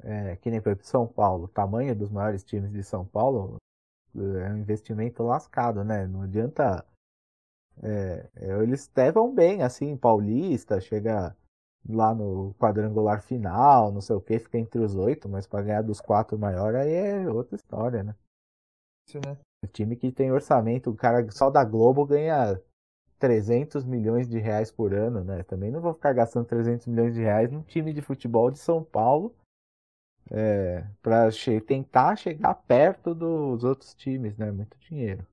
[0.02, 3.56] é, que nem exemplo São Paulo, o tamanho dos maiores times de São Paulo
[4.16, 6.08] é um investimento lascado, né?
[6.08, 6.84] Não adianta.
[7.84, 11.36] é, é, eles até vão bem, assim, Paulista, chega
[11.88, 15.82] lá no quadrangular final, não sei o que, fica entre os oito, mas para ganhar
[15.82, 18.16] dos quatro maiores aí é outra história, né?
[19.06, 19.38] Isso, né?
[19.64, 22.60] O time que tem orçamento, o cara só da Globo ganha
[23.18, 25.42] 300 milhões de reais por ano, né?
[25.42, 28.82] Também não vou ficar gastando 300 milhões de reais num time de futebol de São
[28.82, 29.34] Paulo
[30.30, 34.50] é, para che tentar chegar perto dos outros times, né?
[34.50, 35.26] Muito dinheiro.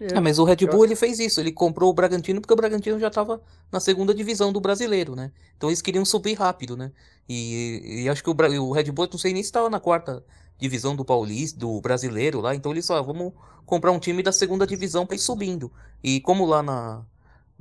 [0.00, 2.98] É, mas o Red Bull ele fez isso, ele comprou o Bragantino porque o Bragantino
[2.98, 5.30] já estava na segunda divisão do brasileiro, né?
[5.56, 6.90] Então eles queriam subir rápido, né?
[7.28, 10.24] E, e acho que o, o, Red Bull, não sei nem se estava na quarta
[10.58, 13.32] divisão do Paulista, do brasileiro lá, então eles falaram, vamos
[13.64, 15.72] comprar um time da segunda divisão para ir subindo.
[16.02, 17.04] E como lá na,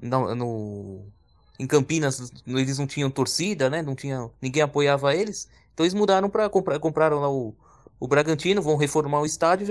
[0.01, 1.05] na, no
[1.59, 3.81] em Campinas eles não tinham torcida, né?
[3.81, 7.55] Não tinha, ninguém apoiava eles, então eles mudaram para comprar, compraram lá o,
[7.99, 9.67] o Bragantino, vão reformar o estádio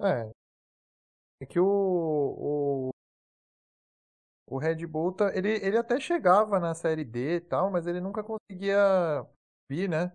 [0.00, 0.32] É.
[1.40, 2.90] É que o, o,
[4.46, 8.00] o Red Bull, tá, ele, ele até chegava na Série D e tal, mas ele
[8.00, 9.26] nunca conseguia
[9.68, 10.12] vir, né?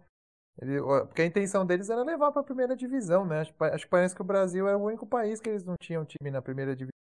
[0.62, 3.42] Ele, porque a intenção deles era levar para a primeira divisão, né?
[3.42, 6.06] Acho, acho que parece que o Brasil era o único país que eles não tinham
[6.06, 6.94] time na primeira divisão.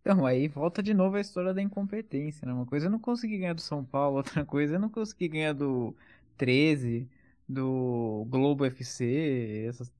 [0.00, 2.52] Então, aí volta de novo a história da incompetência, né?
[2.52, 5.52] Uma coisa é não conseguir ganhar do São Paulo, outra coisa é não conseguir ganhar
[5.52, 5.96] do
[6.36, 7.08] 13,
[7.48, 9.92] do Globo FC, essas,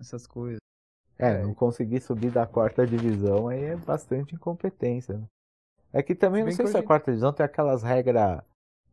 [0.00, 0.58] essas coisas.
[1.18, 5.18] É, é, não conseguir subir da quarta divisão aí é bastante incompetência.
[5.18, 5.26] Né?
[5.92, 8.42] É que também, se não sei se a quarta divisão tem aquelas regras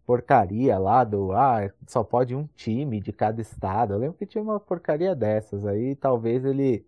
[0.10, 3.94] porcaria lá do, ah, só pode um time de cada estado.
[3.94, 6.84] Eu lembro que tinha uma porcaria dessas aí, talvez ele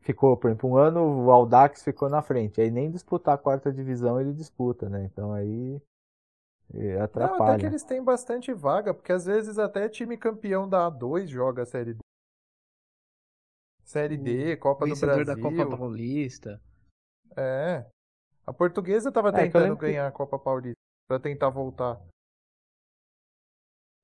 [0.00, 3.72] ficou, por exemplo, um ano o Aldax ficou na frente, aí nem disputar a quarta
[3.72, 5.04] divisão ele disputa, né?
[5.04, 5.80] Então aí
[7.00, 7.38] atrapalha.
[7.38, 11.28] Não, até que eles têm bastante vaga, porque às vezes até time campeão da A2
[11.28, 12.00] joga a Série D.
[13.84, 15.24] Série D, Copa do Brasil.
[15.24, 16.60] da Copa Paulista.
[17.36, 17.86] É.
[18.44, 20.74] A portuguesa estava é, tentando ganhar a Copa Paulista
[21.08, 22.00] para tentar voltar.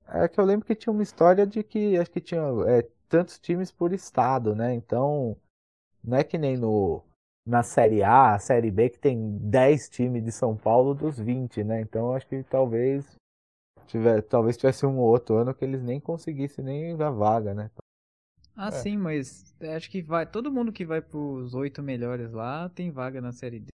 [0.09, 3.37] É que eu lembro que tinha uma história de que acho que tinha é, tantos
[3.39, 4.73] times por estado, né?
[4.73, 5.35] Então,
[6.03, 7.03] não é que nem no
[7.45, 11.79] na Série A, Série B, que tem 10 times de São Paulo dos 20, né?
[11.79, 13.15] Então acho que talvez
[13.87, 17.71] tiver, talvez tivesse um outro ano que eles nem conseguissem nem a vaga, né?
[18.53, 18.71] Ah, é.
[18.71, 20.25] sim, mas acho que vai.
[20.25, 23.67] Todo mundo que vai pros oito melhores lá tem vaga na série D.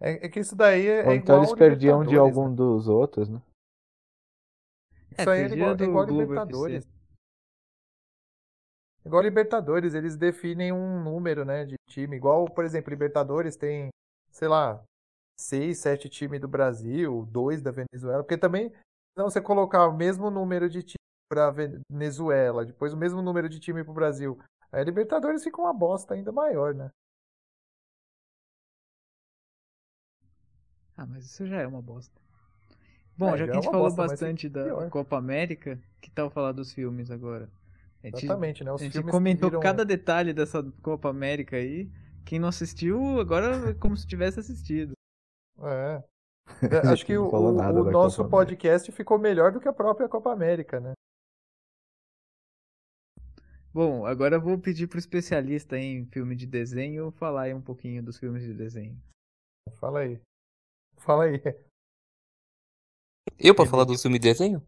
[0.00, 2.56] É, é que isso daí é, Ou então eles perdiam de algum né?
[2.56, 3.40] dos outros, né?
[5.18, 6.84] Isso é, aí é igual, é igual Libertadores.
[6.84, 7.02] FC.
[9.04, 12.16] Igual Libertadores, eles definem um número, né, de time.
[12.16, 13.90] Igual, por exemplo, Libertadores tem,
[14.30, 14.82] sei lá,
[15.36, 18.22] seis, sete times do Brasil, dois da Venezuela.
[18.22, 20.96] Porque também, se você colocar o mesmo número de times
[21.28, 24.38] para Venezuela, depois o mesmo número de time para o Brasil.
[24.70, 26.90] Aí a Libertadores fica uma bosta ainda maior, né?
[30.96, 32.20] Ah, mas isso já é uma bosta.
[33.16, 34.90] Bom, é, já, que a gente é falou bosta, bastante da pior.
[34.90, 37.50] Copa América, que tal falar dos filmes agora?
[38.02, 38.72] A gente, Exatamente, né?
[38.72, 39.60] Os a gente comentou viram...
[39.60, 41.90] cada detalhe dessa Copa América aí.
[42.24, 44.92] Quem não assistiu, agora é como se tivesse assistido.
[45.60, 46.02] É.
[46.92, 50.80] Acho que o, o, o nosso podcast ficou melhor do que a própria Copa América,
[50.80, 50.92] né?
[53.72, 58.02] Bom, agora eu vou pedir pro especialista em filme de desenho falar aí um pouquinho
[58.02, 59.00] dos filmes de desenho.
[59.78, 60.20] Fala aí.
[60.98, 61.40] Fala aí.
[63.38, 64.62] Eu pra falar do filme de desenho?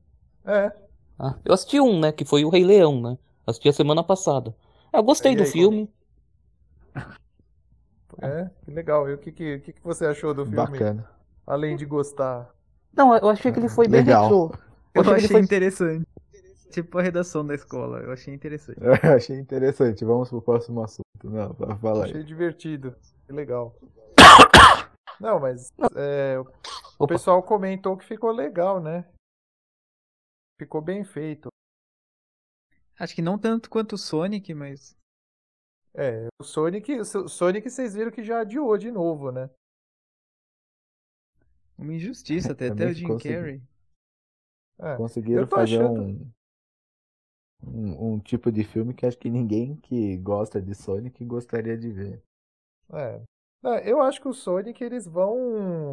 [0.44, 0.72] É.
[1.18, 2.12] Ah, eu assisti um, né?
[2.12, 3.18] Que foi o Rei Leão, né?
[3.46, 4.54] Assisti a semana passada.
[4.92, 5.90] Eu gostei aí, do aí, filme.
[8.20, 9.08] É, que legal.
[9.08, 10.56] E o que, que, que, você achou do filme?
[10.56, 11.08] Bacana.
[11.46, 12.48] Além de gostar.
[12.92, 14.22] Não, eu achei que ele foi bem legal.
[14.22, 14.52] retrô.
[14.94, 15.40] Eu, eu achei, achei foi...
[15.40, 16.06] interessante
[16.74, 17.98] tipo a redação da escola.
[18.00, 18.78] Eu achei interessante.
[18.82, 20.04] Eu achei interessante.
[20.04, 21.04] Vamos pro próximo assunto.
[21.22, 22.10] Não, fala aí.
[22.10, 22.94] Achei divertido.
[23.26, 23.74] Que legal.
[25.20, 26.42] Não, mas é,
[26.98, 29.08] o pessoal comentou que ficou legal, né?
[30.58, 31.48] Ficou bem feito.
[32.98, 34.96] Acho que não tanto quanto o Sonic, mas.
[35.94, 39.50] É, o Sonic, o Sonic vocês viram que já adiou de novo, né?
[41.76, 43.34] Uma injustiça, até, até o Jim consegui...
[43.34, 43.62] Carrey.
[44.78, 46.02] É, Conseguiram fazer achando...
[46.02, 46.32] um,
[47.62, 51.92] um, um, tipo de filme que acho que ninguém que gosta de Sonic gostaria de
[51.92, 52.22] ver.
[52.92, 53.22] É.
[53.88, 55.92] Eu acho que o Sonic eles vão.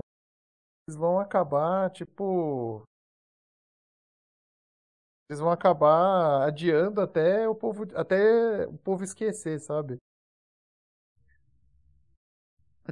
[0.87, 2.83] Eles vão acabar, tipo.
[5.29, 9.97] Eles vão acabar adiando até o povo, até o povo esquecer, sabe?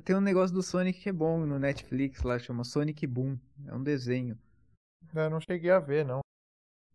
[0.03, 3.37] Tem um negócio do Sonic que é bom no Netflix lá, chama Sonic Boom.
[3.67, 4.39] É um desenho.
[5.13, 6.21] Eu não cheguei a ver, não.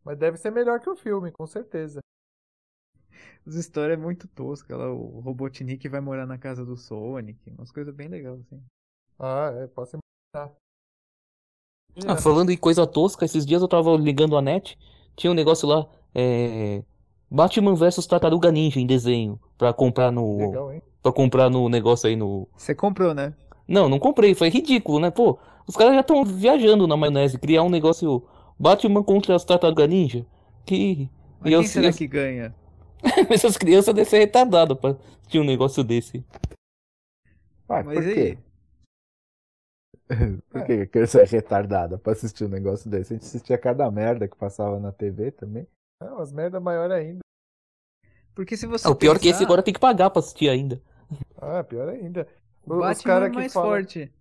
[0.03, 2.01] Mas deve ser melhor que o filme, com certeza.
[3.47, 4.77] As histórias é muito tosca.
[4.77, 7.39] Lá, o Robotnik vai morar na casa do Sonic.
[7.51, 8.63] Umas coisas bem legais, assim.
[9.19, 10.57] Ah, é, posso imaginar.
[12.07, 14.77] Ah, falando em coisa tosca, esses dias eu tava ligando a net,
[15.17, 16.83] tinha um negócio lá, é...
[17.31, 20.83] Batman vs Tartaruga Ninja em desenho pra comprar no Legal, hein?
[21.03, 23.33] para comprar no negócio aí no Você comprou, né?
[23.67, 25.11] Não, não comprei, foi ridículo, né?
[25.11, 28.23] Pô, os caras já estão viajando na maionese, criar um negócio
[28.59, 30.25] Batman contra as Tartaruga Ninja.
[30.67, 31.09] Que
[31.41, 32.55] Mas E quem eu- será eu- que ganha?
[33.31, 36.25] essas crianças devem ser retardadas pra assistir um negócio desse.
[37.69, 38.15] Ué, Mas por aí?
[38.15, 38.39] quê?
[40.51, 43.15] Por que a criança é retardada pra assistir um negócio desse?
[43.15, 45.67] A gente assistia cada merda que passava na TV também.
[46.03, 47.21] É, umas merda maior ainda.
[48.35, 50.21] Porque se você Ah, o pior é que esse pensar, agora tem que pagar pra
[50.21, 50.83] assistir ainda.
[51.37, 52.27] Ah, pior ainda.
[52.67, 54.13] o Os Batman cara é que mais falam- forte.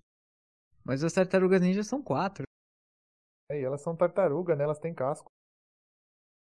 [0.85, 2.43] Mas as tartarugas ninjas são quatro.
[3.51, 4.63] Aí, elas são tartaruga, né?
[4.63, 5.29] Elas têm casco.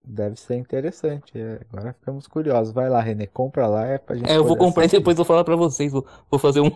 [0.05, 1.39] Deve ser interessante.
[1.39, 2.73] é, Agora ficamos curiosos.
[2.75, 4.99] Vai lá, Renê, compra lá é pra gente É, eu vou comprar e assistir.
[4.99, 5.93] depois vou falar pra vocês.
[5.93, 6.71] Vou, vou fazer um,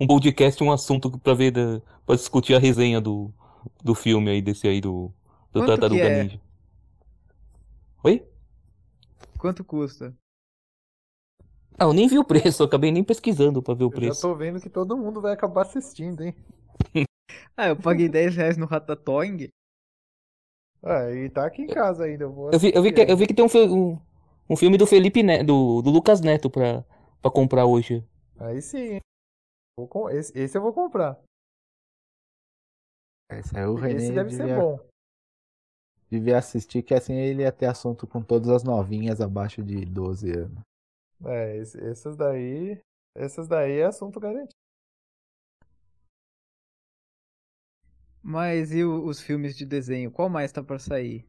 [0.00, 3.32] um podcast, um assunto pra ver, da, pra discutir a resenha do,
[3.82, 5.12] do filme aí, desse aí do,
[5.52, 6.10] do Quanto Tartaruga é?
[6.10, 6.40] Ninja.
[8.04, 8.24] Oi?
[9.38, 10.14] Quanto custa?
[11.78, 13.96] Ah, eu nem vi o preço, eu acabei nem pesquisando pra ver o Eu já
[13.96, 14.20] preço.
[14.20, 16.34] tô vendo que todo mundo vai acabar assistindo, hein?
[17.56, 19.50] Ah, eu paguei 10 reais no Ratatouille.
[20.82, 22.24] Ah, e tá aqui em casa ainda.
[22.24, 23.48] Eu, vou Eu vi, eu vi, que, eu vi que tem um,
[23.92, 23.98] um,
[24.48, 26.84] um filme do Felipe Neto, do, do Lucas Neto pra,
[27.20, 28.04] pra comprar hoje.
[28.38, 29.00] Aí sim, hein?
[29.78, 31.18] Vou com- Esse, esse eu vou comprar.
[33.30, 34.80] Esse aí o Renê Esse deve ser devia, bom.
[36.10, 40.32] devia assistir, que assim ele ia ter assunto com todas as novinhas abaixo de 12
[40.32, 40.58] anos.
[41.26, 42.80] É, esse- essas daí.
[43.14, 44.54] Essas daí é assunto garantido.
[48.22, 50.10] Mas e o- os filmes de desenho?
[50.10, 51.24] Qual mais tá pra sair?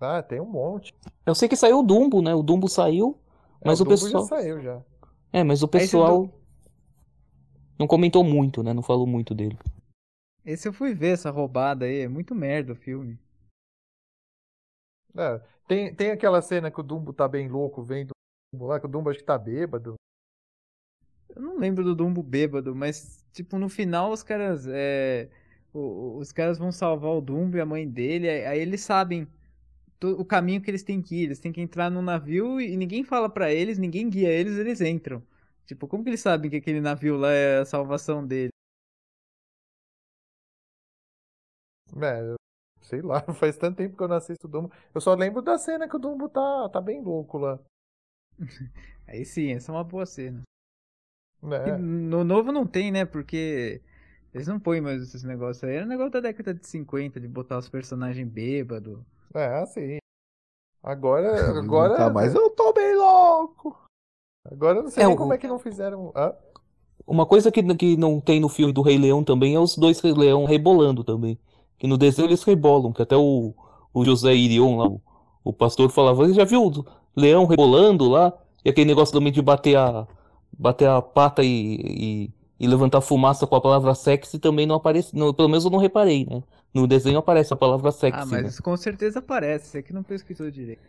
[0.00, 0.92] Ah, tem um monte.
[1.24, 2.34] Eu sei que saiu o Dumbo, né?
[2.34, 3.18] O Dumbo saiu,
[3.60, 4.22] É, mas o, Dumbo pessoal.
[4.24, 4.82] já saiu já.
[5.32, 6.28] É, mas o pessoal
[7.78, 8.72] não comentou muito, né?
[8.72, 9.58] Não falou muito dele.
[10.44, 12.00] Esse eu fui ver, essa roubada aí.
[12.00, 13.18] É muito merda o filme.
[15.16, 18.14] É, tem, tem aquela cena que o Dumbo tá bem louco, vendo o
[18.56, 19.94] Dumbo lá, que o Dumbo acho que tá bêbado.
[21.34, 24.66] Eu não lembro do Dumbo bêbado, mas, tipo, no final os caras.
[24.68, 25.28] É,
[25.72, 28.28] os caras vão salvar o Dumbo e a mãe dele.
[28.28, 29.26] aí- eles sabem
[30.02, 31.24] o caminho que eles têm que ir.
[31.24, 34.80] Eles têm que entrar num navio e ninguém fala pra eles, ninguém guia eles, eles
[34.80, 35.22] entram.
[35.66, 38.50] Tipo, como que eles sabem que aquele navio lá é a salvação dele?
[42.02, 42.34] É,
[42.82, 44.72] sei lá, faz tanto tempo que eu não assisto o Dumbo.
[44.94, 47.58] Eu só lembro da cena que o Dumbo tá, tá bem louco lá.
[49.08, 50.42] Aí sim, essa é uma boa cena.
[51.52, 53.04] É, no novo não tem, né?
[53.04, 53.80] Porque
[54.32, 55.76] eles não põem mais esses negócios aí.
[55.76, 58.98] Era um negócio da década de 50, de botar os personagens bêbados.
[59.34, 59.98] é assim.
[60.82, 63.76] Agora, agora, Tá, mas eu tô bem louco.
[64.44, 66.10] agora eu não sei É, nem o- como é que não fizeram.
[66.14, 66.34] Ah,
[67.06, 70.00] Uma coisa que, que não tem no filme do Rei Leão também é os dois
[70.00, 71.38] Rei Leão rebolando também.
[71.78, 73.54] Que no desenho eles rebolam, que até o,
[73.92, 75.00] o José Irion lá, o,
[75.44, 78.32] o pastor falava, você já viu o leão rebolando lá?
[78.64, 80.06] E aquele negócio também de bater a,
[80.58, 85.14] bater a pata e, e, e levantar fumaça com a palavra sexy também não aparece,
[85.16, 86.42] não, pelo menos eu não reparei, né?
[86.74, 88.50] No desenho aparece a palavra sexy, Ah, mas né?
[88.62, 89.68] com certeza aparece.
[89.68, 90.82] Você que não pesquisou direito.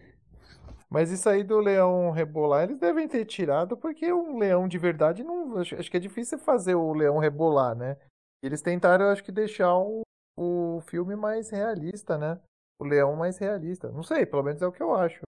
[0.90, 5.24] mas isso aí do leão rebolar, eles devem ter tirado, porque um leão de verdade
[5.24, 5.58] não.
[5.58, 7.98] Acho, acho que é difícil fazer o leão rebolar, né?
[8.44, 10.02] Eles tentaram, acho que, deixar o,
[10.38, 12.40] o filme mais realista, né?
[12.80, 13.92] O leão mais realista.
[13.92, 15.22] Não sei, pelo menos é o que eu acho.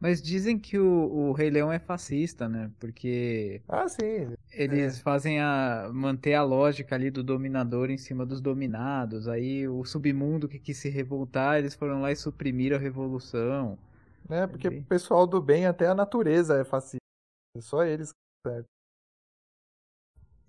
[0.00, 2.70] Mas dizem que o, o Rei Leão é fascista, né?
[2.78, 4.34] Porque Ah, sim.
[4.50, 9.28] eles fazem a manter a lógica ali do dominador em cima dos dominados.
[9.28, 13.78] Aí o submundo que quis se revoltar, eles foram lá e suprimiram a revolução.
[14.28, 14.46] Né?
[14.46, 16.98] Porque o pessoal do bem, até a natureza é fascista.
[17.56, 18.12] É só eles.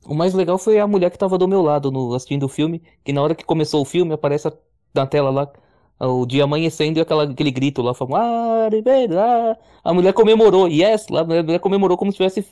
[0.05, 2.81] O mais legal foi a mulher que tava do meu lado no, assistindo o filme,
[3.03, 4.49] que na hora que começou o filme aparece
[4.93, 5.51] na tela lá
[6.07, 9.57] o dia amanhecendo e aquela, aquele grito lá, falando, ah.
[9.83, 12.45] A mulher comemorou, yes, lá, a mulher comemorou como se tivesse,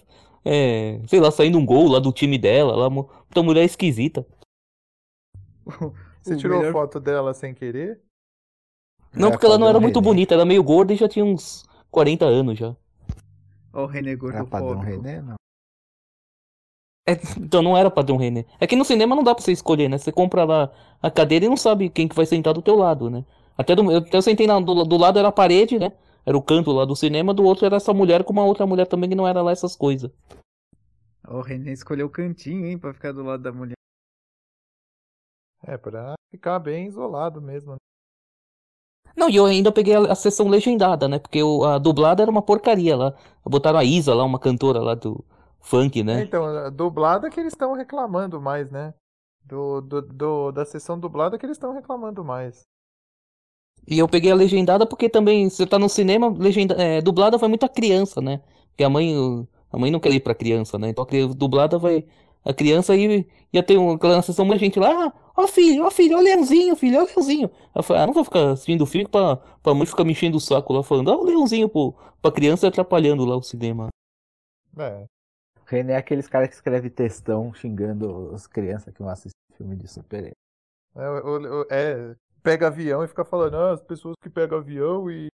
[0.44, 4.26] é, sei lá, saindo um gol lá do time dela, lá, puta mulher esquisita.
[6.22, 8.02] Você O tirou melhor- foto dela sem querer?
[9.14, 10.10] Não, É, porque ela não era muito René.
[10.10, 12.76] bonita, era meio gorda e já tinha uns 40 anos já.
[13.74, 14.80] Ó, o René Era padrão.
[14.80, 15.36] René, não.
[17.08, 18.46] É, então não era padrão René.
[18.60, 19.98] É que no cinema não dá pra você escolher, né?
[19.98, 23.10] Você compra lá a cadeira e não sabe quem que vai sentar do teu lado,
[23.10, 23.24] né?
[23.58, 25.92] Até, do, eu, até eu sentei na- do, do lado era a parede, né?
[26.26, 28.86] Era o canto lá do cinema, do outro era essa mulher com uma outra mulher
[28.88, 30.12] também que não era lá essas coisas.
[31.28, 33.76] O René escolheu o cantinho, hein, pra ficar do lado da mulher.
[35.64, 37.72] É, pra ficar bem isolado mesmo.
[37.74, 37.78] né?
[39.16, 41.18] Não, e eu ainda peguei a, a sessão legendada, né?
[41.18, 43.16] Porque o- a dublada era uma porcaria lá.
[43.44, 45.24] Botaram a Isa lá, uma cantora lá do
[45.60, 46.22] funk, É, né?
[46.22, 48.94] Então, a dublada que eles estão reclamando mais, né?
[49.44, 52.64] Do, do, do- da sessão dublada que eles estão reclamando mais.
[53.88, 57.48] E eu peguei a legendada porque também, você tá no cinema, legenda, é, dublada vai
[57.48, 58.42] muita criança, né?
[58.70, 59.14] Porque a mãe,
[59.72, 60.90] a mãe não quer ir pra criança, né?
[60.90, 62.06] Então a cri- dublada vai.
[62.44, 65.92] A criança aí ia ter uma aquela sessão muita gente lá, ah, ó filho, ó
[65.92, 67.50] filho, ó leãozinho, filho, ó leãozinho.
[67.76, 70.38] Eu falei, ah, não vou ficar assistindo o filme pra, pra mãe ficar me enchendo
[70.38, 73.88] o saco lá, falando, ó o leãozinho, pô, pra criança e atrapalhando lá o cinema.
[74.78, 75.06] É.
[75.66, 79.88] René é aqueles caras que escreve textão xingando as crianças que vão assistir filme de
[79.88, 80.32] super-herói.
[80.96, 85.10] É, o- o- é, pega avião e fica falando, ah, as pessoas que pegam avião
[85.12, 85.28] e,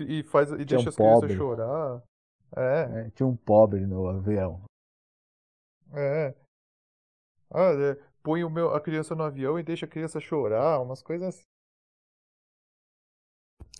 [0.00, 1.36] e, faz, e é um deixa as crianças pobre.
[1.36, 2.02] chorar.
[2.56, 3.10] É, né?
[3.14, 4.62] Tinha um pobre no avião.
[5.94, 6.34] é.
[7.52, 11.02] Ah, é, põe o meu, a criança no avião e deixa a criança chorar, umas
[11.02, 11.42] coisas assim.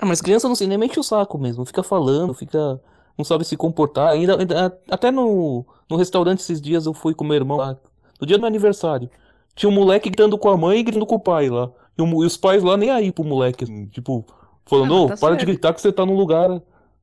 [0.01, 2.81] Ah, mas criança no cinema enche o saco mesmo, fica falando, fica.
[3.19, 4.09] não sabe se comportar.
[4.11, 7.79] Ainda, ainda- até no, no restaurante esses dias eu fui com meu irmão lá,
[8.21, 9.11] no dia do meu aniversário.
[9.55, 11.71] Tinha um moleque gritando com a mãe e gritando com o pai lá.
[12.01, 14.25] E, o- e os pais lá nem aí pro moleque, assim, tipo,
[14.67, 16.49] falando, Ah, ô, tá para de gritar que você tá num lugar.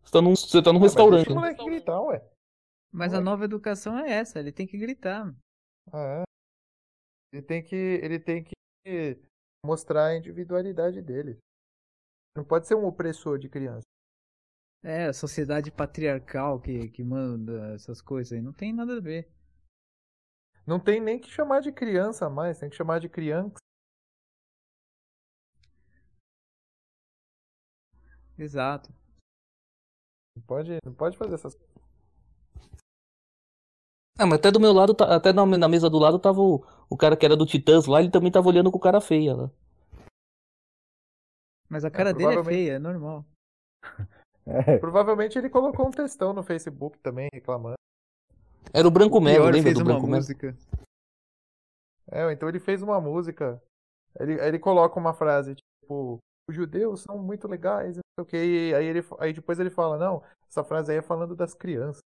[0.04, 1.26] Você tá num, você tá num Ah, mas restaurante.
[1.26, 2.28] deixa o moleque gritar, ué.
[2.92, 3.26] Mas a Moleque.
[3.26, 5.34] nova educação é essa, ele tem que gritar.
[5.94, 6.24] Ah, é.
[7.34, 9.22] Ele tem que, ele tem que
[9.66, 11.38] mostrar a individualidade dele.
[12.36, 13.84] Não pode ser um opressor de criança.
[14.84, 19.30] É, a sociedade patriarcal que, que manda essas coisas aí, não tem nada a ver.
[20.66, 23.56] Não tem nem que chamar de criança mais, tem que chamar de criança.
[28.38, 28.94] Exato.
[30.36, 31.76] Não pode, não pode fazer essas coisas.
[34.20, 36.98] Ah, mas até do meu lado, tá- até na, mesa do lado tava o, o
[36.98, 39.52] cara que era do Titãs lá, ele também tava olhando com cara feia lá.
[41.70, 43.26] Mas a cara dele é provavelmente- feia, é normal.
[44.50, 47.76] É, Provavelmente ele colocou um textão no Facebook também, reclamando.
[48.74, 50.16] Era o Branco Melo, lembra fez do uma Branco Melo?
[50.16, 50.58] música.
[52.10, 53.62] É, então ele fez uma música.
[54.18, 58.86] Ele, aí ele coloca uma frase, tipo, os judeus são muito legais, não sei aí,
[58.86, 62.02] ele, aí depois ele fala, não, essa frase aí é falando das crianças.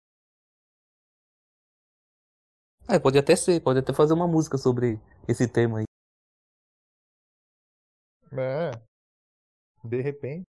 [2.89, 5.85] É, pode até ser, pode até fazer uma música sobre esse tema aí.
[8.33, 8.71] É.
[9.83, 10.45] De repente.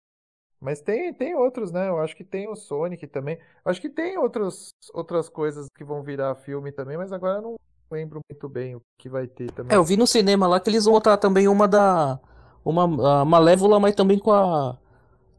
[0.60, 1.88] Mas tem, tem outros, né?
[1.88, 3.40] Eu acho que tem o Sonic também.
[3.64, 7.56] Acho que tem outros, outras coisas que vão virar filme também, mas agora eu não
[7.92, 9.74] lembro muito bem o que vai ter também.
[9.74, 12.20] É, eu vi no cinema lá que eles vão botar também uma da.
[12.68, 14.78] Uma a Malévola, mas também com a.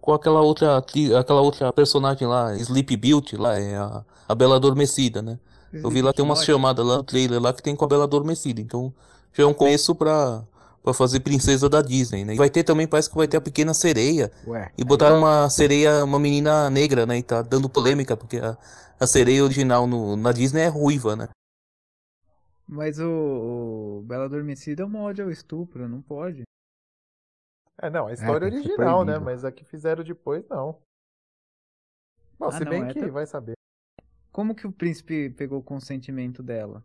[0.01, 0.79] Com aquela outra.
[0.79, 5.39] Aquela outra personagem lá, Sleep Beauty, lá, é a, a Bela Adormecida, né?
[5.71, 8.05] Eu vi lá tem umas chamadas lá no trailer lá que tem com a Bela
[8.05, 8.63] Adormecida.
[8.63, 8.91] Então
[9.35, 10.43] já é um começo pra,
[10.83, 12.35] pra fazer princesa da Disney, né?
[12.35, 14.33] E vai ter também, parece que vai ter a pequena sereia.
[14.47, 14.73] ué.
[14.79, 17.19] E botaram uma sereia, uma menina negra, né?
[17.19, 18.57] E tá dando polêmica, porque a,
[18.99, 21.29] a sereia original no, na Disney é ruiva, né?
[22.67, 26.45] Mas o, o Bela Adormecida é uma ódio ao estupro, não pode.
[27.81, 29.19] É, não, a história tem que ser original, né?
[29.19, 30.83] Mas a que fizeram depois, não.
[32.39, 33.55] Bom, Ah, se não, bem é que ta- vai saber.
[34.33, 36.85] Como que o príncipe pegou o consentimento dela?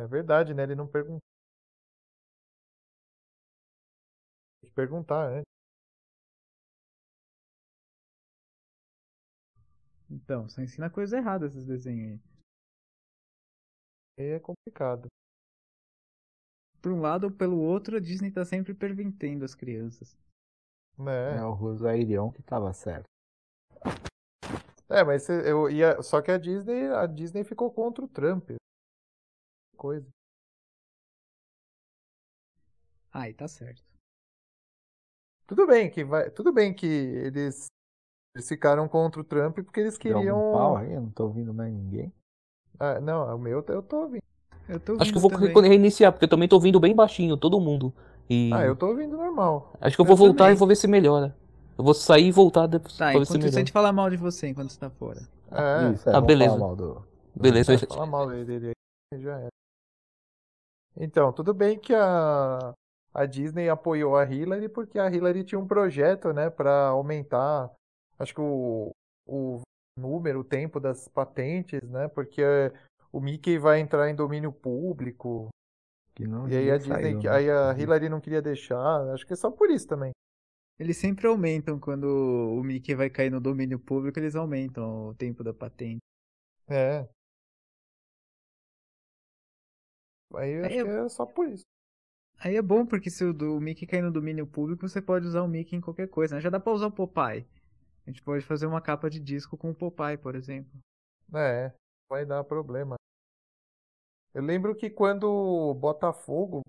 [0.00, 0.64] É verdade, né?
[0.64, 1.20] Ele não perguntou.
[4.60, 5.44] Tem que perguntar antes.
[10.10, 12.20] Então, só ensina coisa errada esses desenhos aí.
[14.18, 15.08] Aí é complicado.
[16.84, 20.14] Por um lado ou pelo outro, a Disney tá sempre pervertendo as crianças.
[20.98, 21.38] Né?
[21.38, 23.06] É o Rosairion que tava certo.
[24.90, 26.02] É, mas eu ia.
[26.02, 28.50] Só que a Disney, a Disney ficou contra o Trump.
[29.78, 30.06] Coisa.
[33.10, 33.82] Ai, tá certo.
[35.46, 36.30] Tudo bem que vai.
[36.30, 37.64] Tudo bem que eles,
[38.36, 40.52] eles ficaram contra o Trump porque eles Deu algum queriam.
[40.52, 40.92] pau aí?
[40.92, 42.12] Eu não tô ouvindo mais ninguém.
[42.78, 44.23] Ah, não, o meu eu tô ouvindo.
[44.68, 45.54] Eu tô Acho que eu vou também.
[45.62, 47.92] reiniciar, porque eu também tô ouvindo bem baixinho, todo mundo.
[48.28, 49.72] E Ah, eu tô ouvindo normal.
[49.80, 50.54] acho que eu vou eu voltar também.
[50.56, 51.34] e vou ver se melhora.
[51.76, 53.58] Eu vou sair e voltar depois Tá, pra ver se enquanto isso a melhora.
[53.66, 55.20] gente fala mal de você enquanto você tá fora.
[55.52, 56.50] É, Isso, é, Ah, beleza.
[56.54, 57.02] falar mal do...
[57.34, 58.72] Beleza, fala mal dele
[59.12, 59.48] aí, já era.
[60.96, 62.72] Então, tudo bem que a,
[63.12, 67.70] a Disney apoiou a Hillary porque a Hillary tinha um projeto, né, para aumentar,
[68.18, 68.92] acho que o,
[69.26, 69.60] o
[69.98, 72.42] número, o tempo das patentes, né, porque
[73.16, 75.48] o Mickey vai entrar em domínio público.
[76.14, 77.30] Que não E aí a Disney, sair, né?
[77.30, 78.78] aí a Hillary não queria deixar,
[79.12, 80.12] acho que é só por isso também.
[80.78, 85.42] Eles sempre aumentam quando o Mickey vai cair no domínio público, eles aumentam o tempo
[85.42, 86.00] da patente.
[86.68, 87.08] É.
[90.34, 91.64] Aí acho É, que é só por isso.
[92.38, 95.42] Aí é bom porque se o do Mickey cair no domínio público, você pode usar
[95.42, 96.40] o Mickey em qualquer coisa, né?
[96.40, 97.44] Já dá pra usar o Popeye.
[98.06, 100.72] A gente pode fazer uma capa de disco com o Popeye, por exemplo.
[101.34, 101.72] É,
[102.08, 102.96] vai dar problema.
[104.34, 106.62] Eu lembro que quando o Botafogo,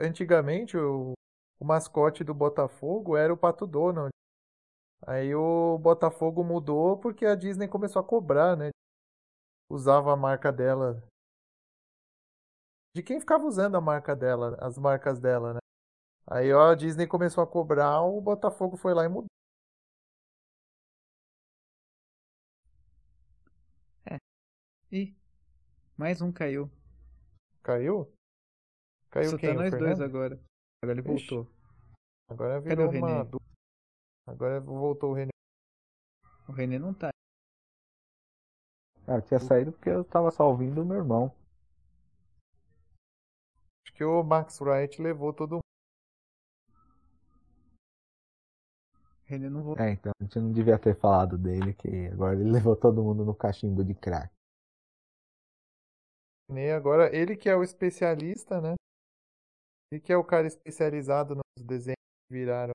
[0.00, 1.12] antigamente o,
[1.60, 4.10] o mascote do Botafogo era o Pato Donald.
[5.06, 8.70] Aí o Botafogo mudou porque a Disney começou a cobrar, né?
[9.70, 11.02] Usava a marca dela.
[12.94, 15.60] De quem ficava usando a marca dela, as marcas dela, né?
[16.26, 19.28] Aí ó, a Disney começou a cobrar, o Botafogo foi lá e mudou.
[24.92, 25.16] Ih,
[25.96, 26.70] mais um caiu.
[27.62, 28.10] Caiu?
[29.10, 29.54] Caiu Só quem?
[29.54, 30.40] tá nós dois agora.
[30.82, 31.28] Agora ele Ixi.
[31.34, 31.52] voltou.
[32.28, 33.30] Agora Cadê virou o uma René?
[34.26, 35.30] Agora voltou o René.
[36.48, 37.10] O René não tá.
[39.06, 41.34] Ah, eu tinha saído porque eu tava só ouvindo o meu irmão.
[43.84, 45.60] Acho que o Max Wright levou todo mundo.
[49.24, 49.84] O René não voltou.
[49.84, 53.24] É, então a gente não devia ter falado dele, que agora ele levou todo mundo
[53.24, 54.32] no cachimbo de crack.
[56.50, 58.74] René agora, ele que é o especialista, né?
[59.92, 61.96] Ele que é o cara especializado nos desenhos
[62.28, 62.72] que viraram.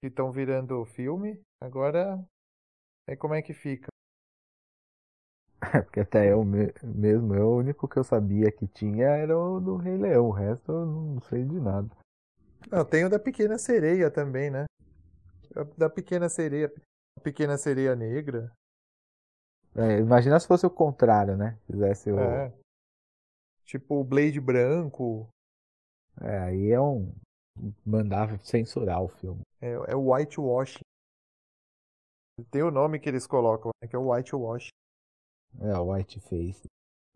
[0.00, 1.40] Que estão virando filme.
[1.62, 2.22] Agora,
[3.08, 3.88] aí como é que fica?
[5.60, 9.38] É, porque até eu me- mesmo, eu, o único que eu sabia que tinha era
[9.38, 11.88] o do Rei Leão, o resto eu não sei de nada.
[12.70, 14.66] Não, tem o da Pequena Sereia também, né?
[15.76, 16.72] Da Pequena Sereia.
[17.22, 18.50] Pequena Sereia Negra.
[19.74, 21.58] É, imagina se fosse o contrário, né?
[21.66, 22.18] Fizesse o.
[22.18, 22.52] É.
[23.64, 25.28] Tipo o Blade Branco.
[26.20, 27.12] É, aí é um.
[27.84, 29.42] Mandava censurar o filme.
[29.60, 30.78] É, é o Whitewash.
[32.50, 33.88] Tem o nome que eles colocam, né?
[33.88, 34.68] Que é o Whitewash.
[35.60, 36.66] É, o White Face.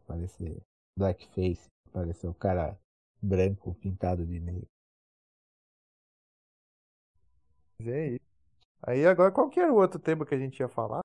[0.06, 0.60] Parece.
[0.98, 1.66] Black Face.
[1.92, 2.78] Pareceu o cara
[3.22, 4.66] branco pintado de negro.
[7.78, 8.26] Mas é isso.
[8.82, 11.00] Aí agora qual que era o outro tema que a gente ia falar?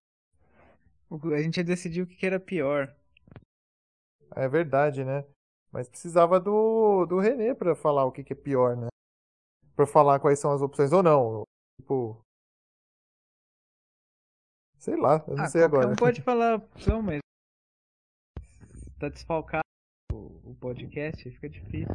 [1.11, 2.95] A gente decidiu o que era pior.
[4.33, 5.25] É verdade, né?
[5.71, 8.87] Mas precisava do, do René pra falar o que, que é pior, né?
[9.75, 11.43] Pra falar quais são as opções ou não.
[11.79, 12.21] Tipo.
[14.77, 15.89] Sei lá, eu não ah, sei agora.
[15.89, 17.19] um pode falar a opção, mas.
[18.99, 19.61] Tá desfalcado
[20.11, 21.87] o podcast, fica difícil.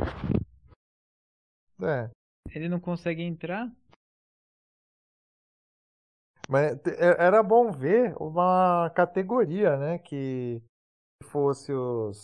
[1.83, 2.11] É.
[2.51, 3.71] Ele não consegue entrar.
[6.49, 9.99] Mas é- era bom ver uma categoria, né?
[9.99, 10.63] Que
[11.25, 12.23] fosse os.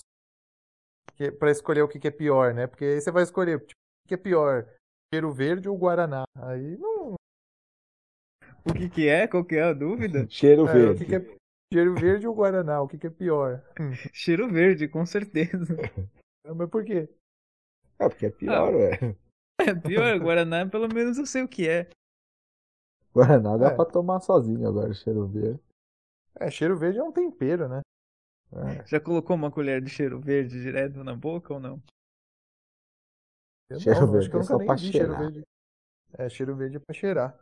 [1.16, 2.66] Que, pra escolher o que, que é pior, né?
[2.66, 4.66] Porque aí você vai escolher tipo, o que que é pior,
[5.12, 6.24] cheiro verde ou guaraná.
[6.36, 7.14] Aí não.
[8.64, 9.26] O que que é?
[9.26, 10.24] Qual que é a dúvida?
[10.30, 11.04] Cheiro É, o verde.
[11.04, 11.36] que, que é
[11.72, 12.80] cheiro verde ou guaraná?
[12.80, 13.60] O que, que é pior?
[14.14, 15.66] Cheiro verde, com certeza.
[16.46, 17.08] Mas por quê?
[17.98, 18.70] É, porque é pior, Ah.
[18.70, 19.16] ué.
[19.60, 21.88] É pior, Guaraná, pelo menos eu sei o que é.
[23.14, 23.74] Guaraná dá É.
[23.74, 25.60] pra tomar sozinho agora, cheiro verde.
[26.40, 27.80] É, cheiro verde é um tempero, né?
[28.52, 28.86] É.
[28.86, 31.82] Já colocou uma colher de cheiro verde direto na boca ou não?
[33.70, 35.18] Eu Cheiro não, verde acho que eu é nunca só nem pra vi cheiro cheirar.
[35.18, 35.42] verde.
[36.14, 37.38] É, cheiro verde é pra cheirar.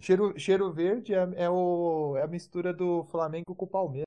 [0.00, 4.04] Cheiro, cheiro verde é, é o, é a mistura do Flamengo com o Palmeiras.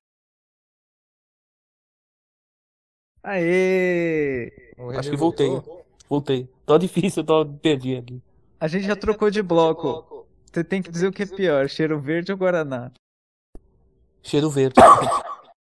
[3.24, 4.74] Aê!
[4.98, 5.50] Acho que voltei.
[5.50, 5.86] voltou?
[6.08, 6.48] Voltei.
[6.66, 8.22] Tá difícil, eu tô perdi aqui.
[8.60, 10.17] A gente já trocou de bloco.
[10.58, 12.92] Você tem que dizer o que é pior, cheiro verde ou Guaraná?
[14.24, 14.74] Cheiro verde.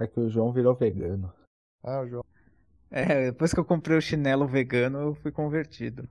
[0.00, 1.32] É que o João virou vegano.
[1.82, 2.24] Ah, o João.
[2.90, 6.08] É, depois que eu comprei o chinelo vegano, eu fui convertido.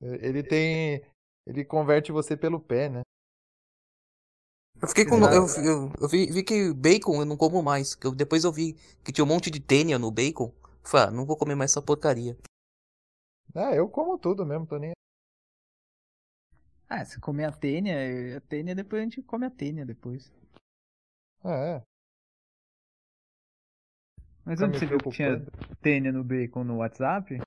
[0.00, 1.04] Ele tem.
[1.46, 3.02] Ele converte você pelo pé, né?
[4.80, 5.16] Eu fiquei com.
[5.18, 7.94] Eu, eu, eu vi, vi que bacon eu não como mais.
[7.94, 10.52] que eu- depois eu vi que tinha um monte de tênia no bacon.
[10.82, 12.36] Falei, ah, não vou comer mais essa porcaria.
[13.54, 14.92] Ah, eu como tudo mesmo, tô nem.
[16.88, 20.32] Ah, se comer a tênia, a tênia depois a gente come a tênia depois.
[21.44, 21.82] Ah, é.
[24.44, 25.42] Mas Tá onde você viu que tinha
[25.80, 27.40] tênia no bacon no WhatsApp?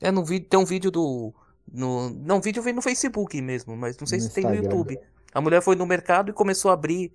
[0.00, 1.32] É, no vídeo, tem um vídeo do.
[1.72, 4.50] No, não, o vídeo vem no Facebook mesmo, mas não sei No se tem no
[4.54, 4.70] Instagram.
[4.76, 4.98] YouTube.
[5.32, 7.12] A mulher foi no mercado e começou a abrir.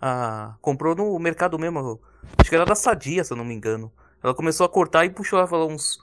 [0.00, 0.54] A...
[0.62, 2.00] Comprou no mercado mesmo.
[2.38, 3.92] Acho que era da Sadia, se eu não me engano.
[4.22, 5.98] Ela começou a cortar e puxou ela uns,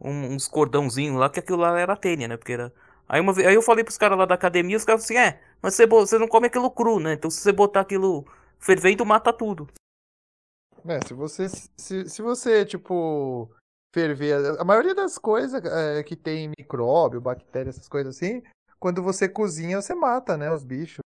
[0.00, 2.36] um- uns cordãozinhos lá, que aquilo lá era tênia, né?
[2.36, 2.72] Porque era.
[3.08, 5.40] Aí, uma vez, aí eu falei pros caras lá da academia, os caras assim, é,
[5.60, 7.12] mas você, você não come aquilo cru, né?
[7.14, 8.24] Então se você botar aquilo
[8.58, 9.68] fervendo, mata tudo.
[10.86, 13.50] É, se você, se, se você, tipo,
[13.92, 14.58] ferver.
[14.58, 18.42] A maioria das coisas é, que tem micróbio, bactéria, essas coisas assim,
[18.78, 20.50] quando você cozinha, você mata, né?
[20.50, 21.00] Os bichos.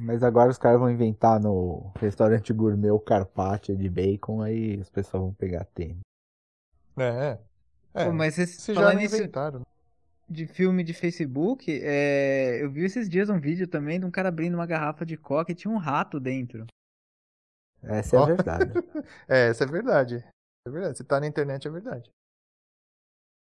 [0.00, 4.88] Mas agora os caras vão inventar no restaurante gourmet o carpaccio de bacon, aí os
[4.88, 6.00] pessoal vão pegar tênis.
[6.96, 7.38] É.
[7.92, 9.62] É, Pô, mas esse, se já inventaram.
[10.28, 14.30] de filme de Facebook, é, eu vi esses dias um vídeo também de um cara
[14.30, 16.66] abrindo uma garrafa de coca e tinha um rato dentro.
[17.86, 18.72] Essa é a verdade.
[19.28, 20.16] É, essa é verdade.
[20.66, 20.98] É verdade.
[20.98, 22.10] Se tá na internet, é verdade.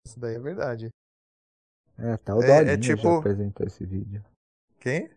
[0.05, 0.89] Isso daí é verdade.
[1.97, 4.23] É, tá o É- é Dolinho já tipo- apresentou esse vídeo.
[4.80, 5.11] Quem?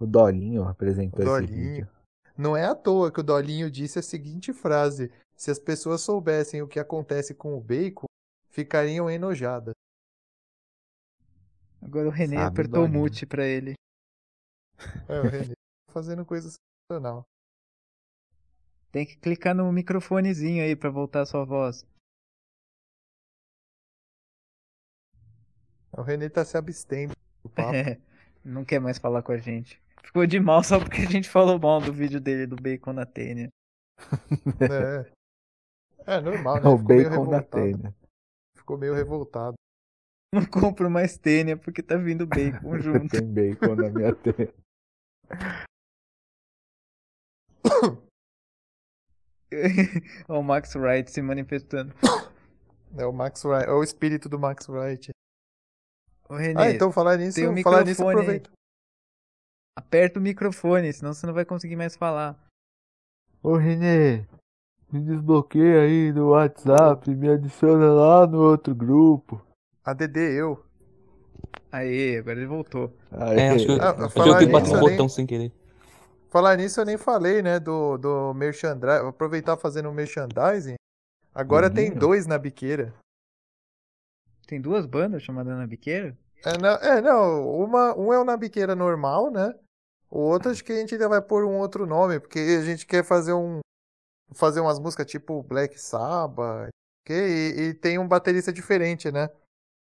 [0.00, 1.74] O Dolinho apresentou O esse Dolinho.
[1.74, 1.88] vídeo.
[2.36, 6.62] Não é à toa que o Dolinho disse a seguinte frase: Se as pessoas soubessem
[6.62, 8.06] o que acontece com o bacon,
[8.50, 9.74] ficariam enojadas.
[11.82, 13.74] Agora o René Sabe, apertou o mute pra ele.
[15.08, 15.52] É, o René
[15.90, 17.24] fazendo coisa sensacional.
[18.94, 21.84] Tem que clicar no microfonezinho aí pra voltar a sua voz.
[25.90, 27.74] O René tá se abstendo do papo.
[27.74, 27.98] É,
[28.44, 29.82] não quer mais falar com a gente.
[30.00, 33.04] Ficou de mal só porque a gente falou mal do vídeo dele do bacon na
[33.04, 33.48] tênia.
[34.60, 35.12] é.
[36.06, 36.66] É normal, né?
[36.66, 37.50] É o Ficou meio bacon da revoltado.
[37.50, 37.94] tênia.
[38.56, 39.54] Ficou meio revoltado.
[40.32, 43.08] Não compro mais tênia porque tá vindo bacon junto.
[43.08, 44.54] Tem bacon na minha tênia.
[50.28, 51.92] o Max Wright se manifestando.
[52.96, 55.10] É o Max Wright, é o espírito do Max Wright.
[56.28, 58.50] Ô René, Ah, então falar nisso, tem um falar nisso aproveita.
[59.76, 62.38] aperta o microfone, senão você não vai conseguir mais falar.
[63.42, 64.24] Ô Renê,
[64.92, 69.44] me desbloqueia aí do WhatsApp, me adiciona lá no outro grupo.
[69.84, 70.64] ADD eu.
[71.72, 72.96] Aê, agora ele voltou.
[73.10, 75.50] Aí, É, acho que, Ah, acho que eu bati no eu nem- botão sem querer.
[76.34, 79.02] Falar nisso eu nem falei, né, do, do merchandising.
[79.02, 80.74] Vou aproveitar fazendo um merchandising.
[81.32, 82.00] Agora tem Menino.
[82.00, 82.92] dois na biqueira.
[84.44, 86.18] Tem duas bandas chamadas na biqueira?
[86.44, 89.54] É, não, é, não uma, um é o na biqueira normal, né?
[90.10, 92.84] O outro acho que a gente ainda vai pôr um outro nome, porque a gente
[92.84, 93.60] quer fazer um
[94.32, 96.70] fazer umas músicas tipo Black Sabbath,
[97.04, 97.16] ok?
[97.16, 99.30] E, e tem um baterista diferente, né?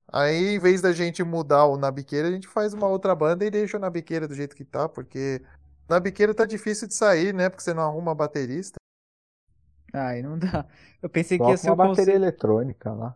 [0.08, 3.46] Aí, em vez da gente mudar o na biqueira, a gente faz uma outra banda
[3.46, 5.42] e deixa o na biqueira do jeito que tá, porque
[5.90, 7.50] na biqueira tá difícil de sair, né?
[7.50, 8.76] Porque você não arruma baterista.
[9.94, 10.66] Ai, não dá.
[11.02, 12.16] Eu pensei que ia ser uma bateria conceito.
[12.16, 13.16] eletrônica lá.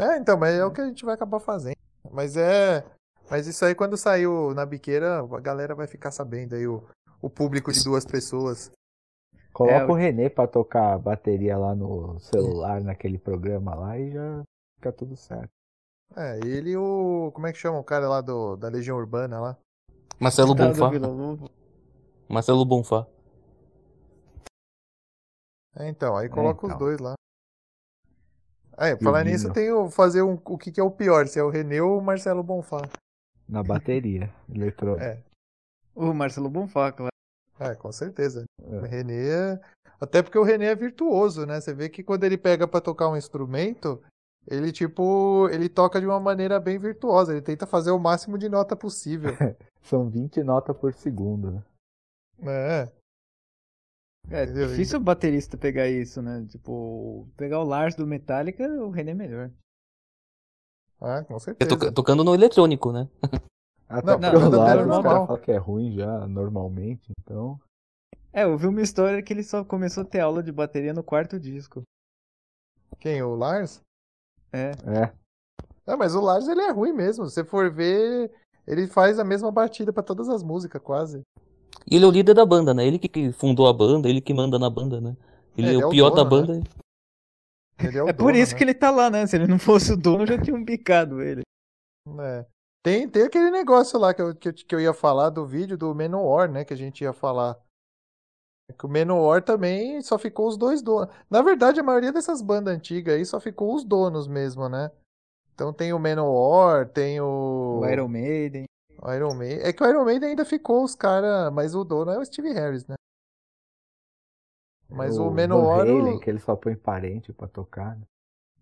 [0.00, 1.76] É, então, mas é o que a gente vai acabar fazendo.
[2.10, 2.84] Mas é.
[3.28, 6.82] Mas isso aí, quando saiu na biqueira, a galera vai ficar sabendo aí, o,
[7.20, 8.70] o público de duas pessoas.
[9.52, 14.42] Coloca É, o Renê pra tocar bateria lá no celular, naquele programa lá e já
[14.76, 15.50] fica tudo certo.
[16.16, 17.30] É, ele e o.
[17.34, 19.56] Como é que chama o cara lá do, da Legião Urbana lá?
[20.18, 21.50] Marcelo Tá, do Bonfá.
[22.30, 23.06] Marcelo Bonfá.
[25.76, 26.78] É, então, aí coloca os então.
[26.78, 27.14] dois lá.
[28.78, 31.42] É, falar nisso, eu tenho fazer um, o que, que é o pior, se é
[31.42, 32.82] o Renê ou o Marcelo Bonfá.
[33.48, 35.04] Na bateria eletrônica.
[35.04, 35.22] É,
[35.94, 37.10] O Marcelo Bonfá, claro.
[37.58, 38.44] é, com certeza.
[38.62, 38.76] É.
[38.76, 39.28] O Renê.
[39.28, 39.60] é-
[40.00, 41.60] Até porque o Renê é virtuoso, né?
[41.60, 44.02] Você vê que quando ele pega pra tocar um instrumento,
[44.46, 47.32] ele, tipo, ele toca de uma maneira bem virtuosa.
[47.32, 49.30] Ele tenta fazer o máximo de nota possível.
[49.82, 51.62] São 20 notas por segundo, né?
[52.46, 52.92] É.
[54.30, 54.68] É Entendeu?
[54.68, 56.46] difícil o baterista pegar isso, né?
[56.48, 59.50] Tipo, pegar o Lars do Metallica, o René é melhor.
[61.00, 61.70] Ah, com certeza.
[61.70, 63.08] toca- tocando no eletrônico, né?
[63.88, 67.58] Até Não, porque não, o Lars, os caras falam que é ruim já normalmente, então.
[68.32, 71.02] É, eu vi uma história que ele só começou a ter aula de bateria no
[71.02, 71.82] quarto disco.
[73.00, 73.22] Quem?
[73.22, 73.80] O Lars?
[74.52, 74.70] É.
[74.70, 75.12] É.
[75.86, 77.26] Ah, mas o Lars ele é ruim mesmo.
[77.26, 78.30] Se você for ver,
[78.66, 81.22] ele faz a mesma batida pra todas as músicas, quase.
[81.86, 82.86] E ele é o líder da banda, né?
[82.86, 85.16] Ele que- fundou a banda, ele que manda na banda, né?
[85.56, 86.68] Ele, Ele é é o o pior da dono, banda.
[87.78, 88.58] Ele é o É por dono, isso né?
[88.58, 89.26] que ele tá lá, né?
[89.26, 91.42] Se ele não fosse o dono, já tinham picado ele.
[92.20, 92.46] É.
[92.82, 95.76] Tem, tem aquele negócio lá que eu, que, eu, que eu ia falar do vídeo
[95.76, 96.64] do Menor, né?
[96.64, 97.58] Que a gente ia falar.
[98.78, 101.12] Que o Menor também só ficou os dois donos.
[101.28, 104.90] Na verdade, a maioria dessas bandas antigas aí só ficou os donos mesmo, né?
[105.54, 107.80] Então tem o Menor, tem o.
[107.82, 108.64] O Iron Maiden.
[109.02, 109.60] O Iron Maiden.
[109.66, 111.52] É que o Iron Maiden ainda ficou os caras.
[111.52, 112.94] Mas o dono é o Steve Harris, né?
[114.88, 115.80] Mas o, Van Menor.
[115.80, 117.96] Halen, o- que ele só põe parente pra tocar.
[117.96, 118.04] né?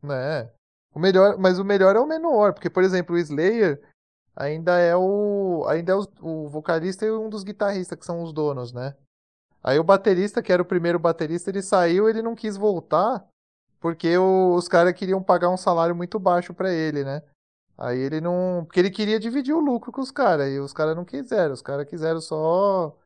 [0.03, 0.51] né?
[0.95, 3.81] O melhor, mas o melhor é o Menor, porque, por exemplo, o Slayer,
[4.35, 8.33] ainda é o ainda é o, o vocalista e um dos guitarristas que são os
[8.33, 8.95] donos, né?
[9.63, 13.27] Aí o baterista, que era o primeiro baterista, ele saiu, ele não quis voltar
[13.81, 17.23] porque o, os caras queriam pagar um salário muito baixo para ele, né?
[17.79, 20.97] Aí ele não, porque ele queria dividir o lucro com os caras e os caras
[20.97, 22.97] não quiseram, os caras quiseram só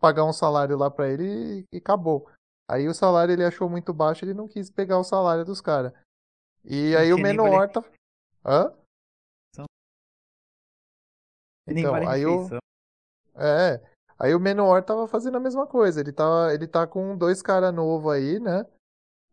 [0.00, 2.30] pagar um salário lá para ele e, e acabou.
[2.66, 5.92] Aí o salário ele achou muito baixo, ele não quis pegar o salário dos caras.
[6.64, 7.84] E aí o Menor tá
[8.44, 8.72] Hã?
[11.66, 12.48] Então, aí o
[13.36, 13.80] É.
[14.18, 16.00] Aí o Menor tava fazendo a mesma coisa.
[16.00, 18.64] Ele tá, ele tá com dois caras novos aí, né?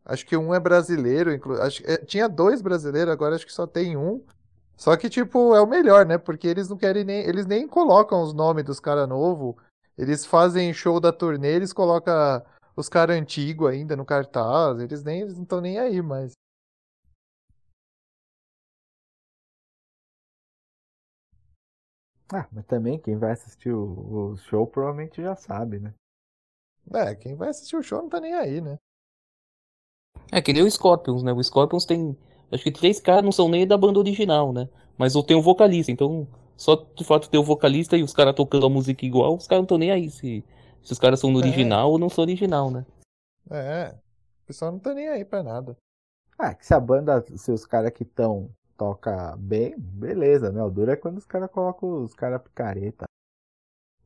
[0.04, 1.62] Acho que um é brasileiro, inclu...
[1.62, 1.84] acho...
[1.86, 4.26] É, tinha dois brasileiros, agora acho que só tem um.
[4.80, 6.18] Só que, tipo, é o melhor, né?
[6.18, 7.20] Porque eles não querem nem.
[7.26, 9.56] Eles nem colocam os nomes dos caras novos.
[9.98, 12.42] Eles fazem show da turnê, eles colocam
[12.78, 14.80] os caras antigos ainda no cartaz.
[14.80, 16.32] Eles nem eles não estão nem aí, mas.
[22.32, 25.94] Ah, mas também quem vai assistir o, o show provavelmente já sabe, né?
[26.94, 28.78] É, quem vai assistir o show não tá nem aí, né?
[30.32, 31.34] É que nem o Scorpions, né?
[31.34, 32.18] O Scorpions tem.
[32.52, 34.68] Acho que três caras não são nem da banda original, né?
[34.98, 36.28] Mas eu tenho o vocalista, então
[36.58, 39.62] só de fato ter o vocalista e os caras tocando a música igual, os caras
[39.62, 40.44] não estão nem aí se,
[40.84, 41.44] se os caras são no é.
[41.44, 42.86] original ou não são original, né?
[43.50, 43.96] É.
[44.44, 45.78] O pessoal não tá nem aí pra nada.
[46.38, 50.64] Ah, que se a banda, se os caras que estão toca bem, beleza, né?
[50.64, 53.06] O duro é quando os caras colocam os caras picareta.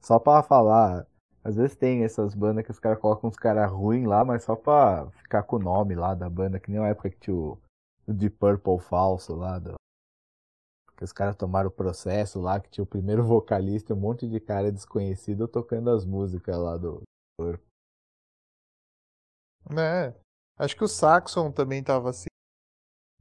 [0.02, 1.06] Só pra falar.
[1.44, 4.56] Às vezes tem essas bandas que os caras colocam uns caras ruins lá, mas só
[4.56, 7.58] pra ficar com o nome lá da banda, que nem a época que tinha o,
[8.08, 9.60] Deep Purple falso lá.
[9.60, 9.76] Do...
[10.97, 14.28] Que os caras tomaram o processo lá, que tinha o primeiro vocalista e um monte
[14.28, 17.01] de cara desconhecido tocando as músicas lá do
[17.38, 17.66] Purple.
[19.78, 20.14] É.
[20.58, 22.28] Acho que o Saxon também tava assim.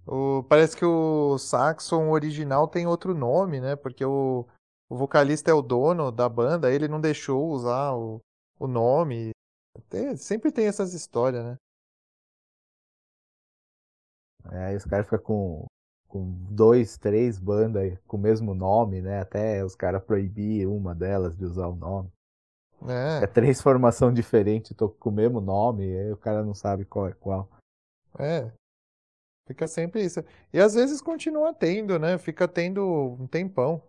[0.07, 3.77] O, parece que o Saxon original tem outro nome, né?
[3.77, 4.47] Porque o,
[4.91, 8.21] o vocalista é o dono da banda, ele não deixou usar o,
[8.59, 9.31] o nome.
[10.17, 11.57] Sempre tem essas histórias, né?
[14.51, 15.67] É, aí os caras ficam com,
[16.09, 19.21] com dois, três bandas com o mesmo nome, né?
[19.21, 22.11] Até os caras proibir uma delas de usar o nome.
[22.89, 23.23] É.
[23.23, 27.07] é três formações diferentes, tô com o mesmo nome, aí o cara não sabe qual
[27.07, 27.49] é qual.
[28.19, 28.51] É,
[29.47, 30.21] Fica sempre isso.
[30.53, 32.17] E às vezes continua tendo, né?
[32.19, 33.83] Fica tendo um tempão.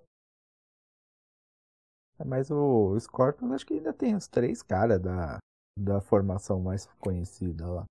[2.20, 5.38] É, mas o Scorpions acho que ainda tem os três caras da,
[5.80, 7.86] da formação mais conhecida lá.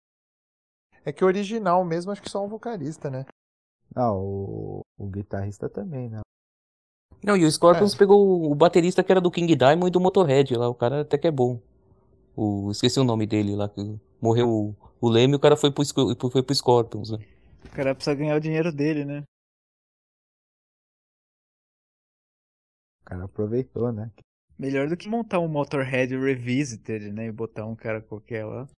[1.05, 3.25] É que o original mesmo acho que só um vocalista, né?
[3.95, 6.21] Não, o, o guitarrista também, né?
[7.23, 7.99] Não, e o Scorpions é.
[7.99, 11.17] pegou o baterista que era do King Diamond e do Motorhead lá, o cara até
[11.17, 11.61] que é bom.
[12.37, 15.71] O, esqueci o nome dele lá, que morreu o, o Leme e o cara foi
[15.71, 15.85] pro,
[16.31, 17.19] foi pro Scorpions, né?
[17.65, 19.23] O cara precisa ganhar o dinheiro dele, né?
[23.03, 24.11] O cara aproveitou, né?
[24.59, 27.27] Melhor do que montar um Motorhead Revisited, né?
[27.27, 28.69] E botar um cara qualquer lá.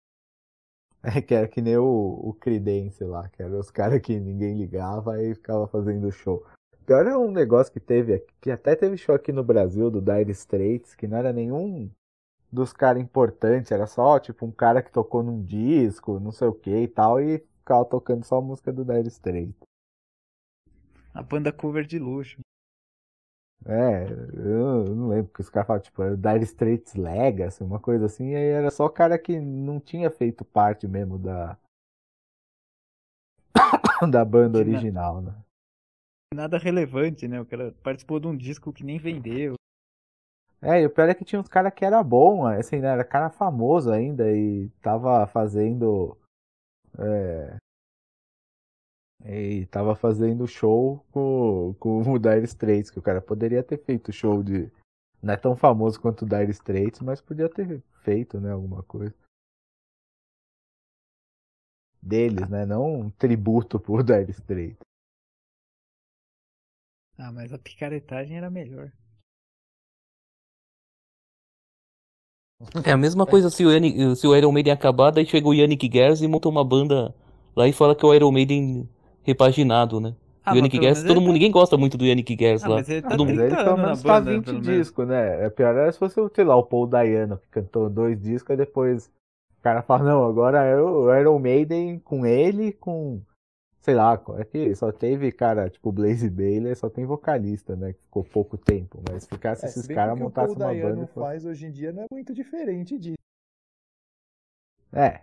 [1.17, 4.57] É, que era que nem o, o Credence lá, que eram os caras que ninguém
[4.57, 6.43] ligava e ficava fazendo show.
[6.87, 10.31] Pior é um negócio que teve, que até teve show aqui no Brasil, do Dire
[10.31, 11.91] Straits, que não era nenhum
[12.51, 16.55] dos caras importantes, era só tipo um cara que tocou num disco, não sei o
[16.55, 19.61] que e tal, e ficava tocando só a música do Dire Straits.
[21.13, 22.41] A banda cover de luxo.
[23.67, 24.05] É,
[24.35, 28.31] eu não lembro que os caras falavam, tipo, era Dire Straits Legacy, uma coisa assim,
[28.31, 31.57] e aí era só o cara que não tinha feito parte mesmo da
[34.11, 35.37] da banda original, nada.
[35.39, 35.45] né?
[36.35, 37.41] Nada relevante, né?
[37.41, 39.55] O cara participou de um disco que nem vendeu.
[40.61, 42.89] É, e o pior é que tinha uns caras que era bom, assim, né?
[42.89, 46.19] Era cara famoso ainda e tava fazendo
[46.99, 47.57] é.
[49.25, 54.12] E tava fazendo show com, com o Dire Straits, que o cara poderia ter feito
[54.12, 54.70] show de.
[55.22, 59.14] Não é tão famoso quanto o Dire Straits, mas podia ter feito, né, alguma coisa.
[62.03, 62.66] Deles, né?
[62.66, 64.79] Não um tributo por Dire Straits.
[67.16, 68.93] Ah, mas a picaretagem era melhor.
[72.85, 75.55] É a mesma coisa se o, Yannick, se o Iron Maiden acabar, daí chega o
[75.55, 77.14] Yannick Gers e monta uma banda
[77.55, 78.89] lá e fala que é o Iron Maiden
[79.25, 80.14] repaginado, né?
[80.45, 81.33] Ah, o Yannick Gers, todo mundo, tá...
[81.33, 82.77] ninguém gosta muito do Yannick Gers ah, lá.
[82.77, 83.41] Mas ele, tá todo mundo...
[83.41, 85.47] ele pelo menos tá 20 discos, né?
[85.47, 88.57] É pior era se fosse, sei lá, o Paul Dayano, que cantou dois discos e
[88.57, 89.07] depois
[89.59, 93.22] o cara fala, não, agora é o Iron Maiden com ele, com
[93.85, 97.93] sei lá, é que só teve, cara, tipo, Blaze Baylor, só tem vocalista, né?
[97.93, 98.99] Que ficou pouco tempo.
[99.07, 101.03] Mas se ficasse é, esses caras montassem uma banda.
[101.03, 103.18] O que o faz hoje em dia não é muito diferente disso.
[104.91, 105.20] É.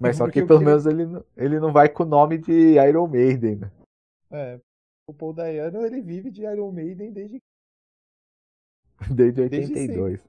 [0.00, 0.64] Mas só que pelo que...
[0.64, 1.04] menos ele,
[1.36, 3.70] ele não vai com o nome de Iron Maiden, né?
[4.30, 4.60] É.
[5.06, 7.40] O Paul Dayano, ele vive de Iron Maiden desde
[9.10, 10.20] Desde Desde 82.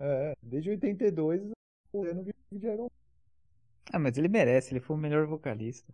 [0.00, 1.42] É, desde 82
[1.92, 2.88] o ano de Iron
[3.92, 5.92] Ah, mas ele merece, ele foi o melhor vocalista.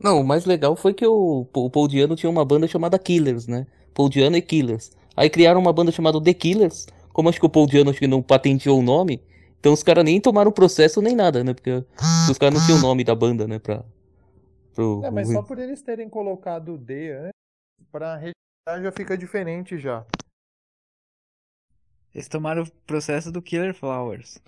[0.00, 3.48] Não, o mais legal foi que o, o Paul Diano tinha uma banda chamada Killers,
[3.48, 3.66] né?
[3.92, 4.92] Paul Diano e Killers.
[5.16, 6.86] Aí criaram uma banda chamada The Killers.
[7.12, 9.20] Como acho que o Paul Diano acho que não patenteou o nome,
[9.58, 11.52] então os caras nem tomaram processo nem nada, né?
[11.52, 11.84] Porque
[12.30, 13.58] os caras não tinham o nome da banda, né?
[13.58, 13.84] Pra,
[14.74, 17.32] pro, É, mas só por eles terem colocado o D antes,
[17.90, 20.06] pra registrar já fica diferente já.
[22.14, 24.38] Eles tomaram o processo do Killer Flowers.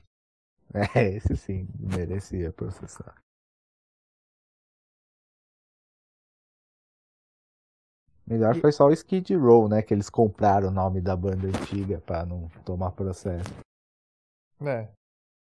[0.94, 3.20] É, esse sim, merecia processar.
[8.24, 9.82] Melhor foi só o Skid Row, né?
[9.82, 13.52] Que eles compraram o nome da banda antiga pra não tomar processo.
[14.60, 14.88] É.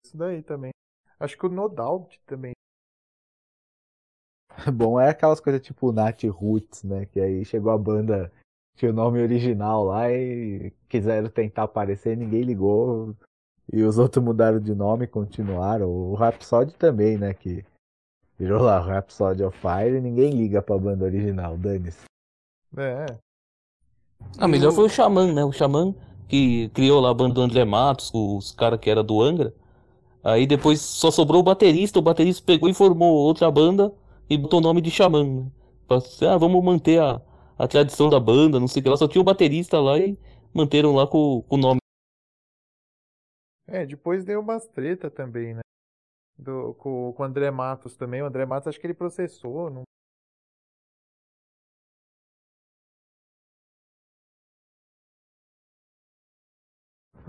[0.04, 0.70] Isso daí também.
[1.18, 2.52] Acho que o No Doubt também.
[4.72, 7.06] Bom, é aquelas coisas tipo Nat Roots, né?
[7.06, 8.32] Que aí chegou a banda,
[8.76, 13.14] tinha o nome original lá e quiseram tentar aparecer, ninguém ligou.
[13.72, 15.88] E os outros mudaram de nome e continuaram.
[15.88, 17.34] O Rhapsody também, né?
[17.34, 17.64] Que
[18.38, 22.04] virou lá Rhapsody of Fire e ninguém liga pra banda original, dane-se.
[22.76, 23.06] É.
[24.38, 25.44] Ah, melhor foi o Xamã, né?
[25.44, 25.94] O Xamã
[26.28, 29.52] que criou lá a banda do André Matos, os caras que era do Angra.
[30.22, 33.92] Aí depois só sobrou o baterista, o baterista pegou e formou outra banda
[34.28, 35.50] e botou o nome de Xamã, né?
[36.28, 37.20] Ah, vamos manter a,
[37.58, 38.96] a tradição da banda, não sei o que lá.
[38.96, 40.18] Só tinha o baterista lá e
[40.52, 41.78] manteram lá com, com o nome.
[43.66, 45.60] É, depois deu umas treta também, né?
[46.38, 48.22] Do, com, com o André Matos também.
[48.22, 49.70] O André Matos acho que ele processou.
[49.70, 49.82] Não...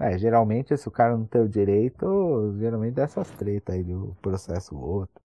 [0.02, 2.06] É, geralmente se o cara não tem o direito,
[2.58, 5.22] geralmente dá essas tretas aí do processo outro.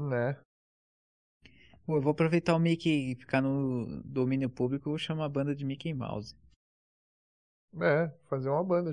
[0.00, 0.34] Né?
[1.84, 5.54] Pô, eu vou aproveitar o Mickey ficar no domínio público e vou chamar a banda
[5.54, 6.34] de Mickey Mouse.
[7.80, 8.92] É, fazer uma banda.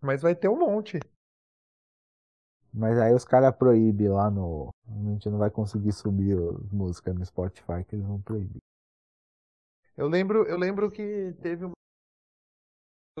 [0.00, 0.98] Mas vai ter um monte.
[2.72, 4.70] Mas aí os caras proíbem lá no.
[4.86, 8.60] A gente não vai conseguir subir as músicas no Spotify que eles vão proibir.
[9.96, 11.77] Eu lembro, eu lembro que teve uma.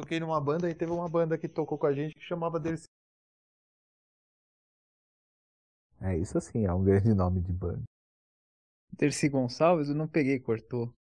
[0.00, 2.86] Toquei numa banda e teve uma banda que tocou com a gente que chamava Dercy.
[6.00, 7.82] É isso sim, é um grande nome de banda.
[8.92, 10.94] Dercy Gonçalves, eu não peguei, cortou.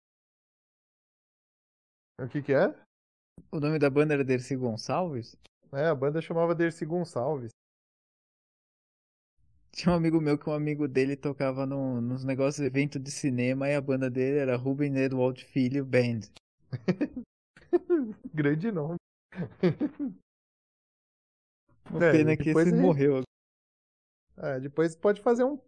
[2.20, 2.68] O que que é?
[3.50, 5.34] O nome da banda era Dercy Gonçalves?
[5.72, 7.50] É, a banda chamava Dercy Gonçalves.
[9.72, 13.10] Tinha um amigo meu que um amigo dele tocava num, nos negócios de evento de
[13.10, 16.20] cinema e a banda dele era Ruben Edward Filho Band.
[18.34, 18.96] Grande nome.
[21.90, 23.22] Uma É, pena que esse ele- morreu.
[24.36, 25.58] É, depois pode fazer um,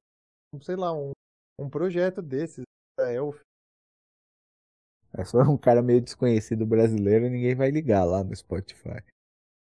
[0.54, 1.12] um, sei lá, um,
[1.60, 2.64] um projeto desses.
[2.98, 3.38] pra Elf.
[5.16, 9.02] É só um cara meio desconhecido brasileiro, ninguém vai ligar lá no Spotify.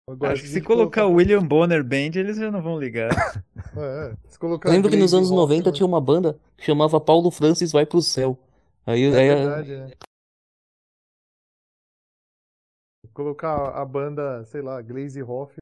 [0.08, 3.10] Agora, Acho que se colocar o William Bonner Band, eles já não vão ligar.
[3.76, 7.00] É, se colocar Eu lembro que nos anos 90 Hoffman- tinha uma banda que chamava
[7.00, 8.36] Paulo Francis Vai Pro Céu.
[8.84, 9.90] Aí, É aí verdade, né?
[13.20, 15.54] Colocar a banda, sei lá, Glaze Hoff.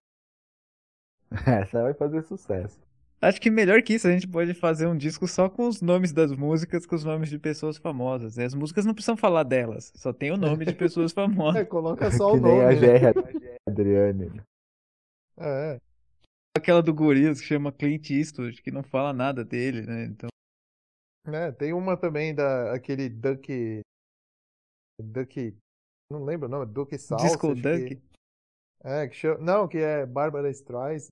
[1.44, 2.78] Essa vai fazer sucesso.
[3.20, 6.12] Acho que melhor que isso, a gente pode fazer um disco só com os nomes
[6.12, 8.36] das músicas, com os nomes de pessoas famosas.
[8.36, 11.68] E as músicas não precisam falar delas, só tem o nome de pessoas É, famosas.
[11.68, 12.62] coloca só que o nem nome.
[12.62, 12.76] a né?
[12.76, 13.12] Gerra
[13.68, 14.40] Adriane.
[15.36, 15.80] É,
[16.56, 20.04] Aquela do Gorilas que chama Clint Eastwood, que não fala nada dele, né?
[20.04, 20.28] Então,
[21.26, 21.50] né?
[21.50, 23.80] Tem uma também da aquele Duck.
[25.02, 25.56] Duck.
[26.10, 27.26] Não lembro o nome, Duck Salsa.
[27.26, 27.96] Disco Duck.
[27.96, 28.02] que-
[28.82, 31.08] é, que chama, não, que é Bárbara Streisand.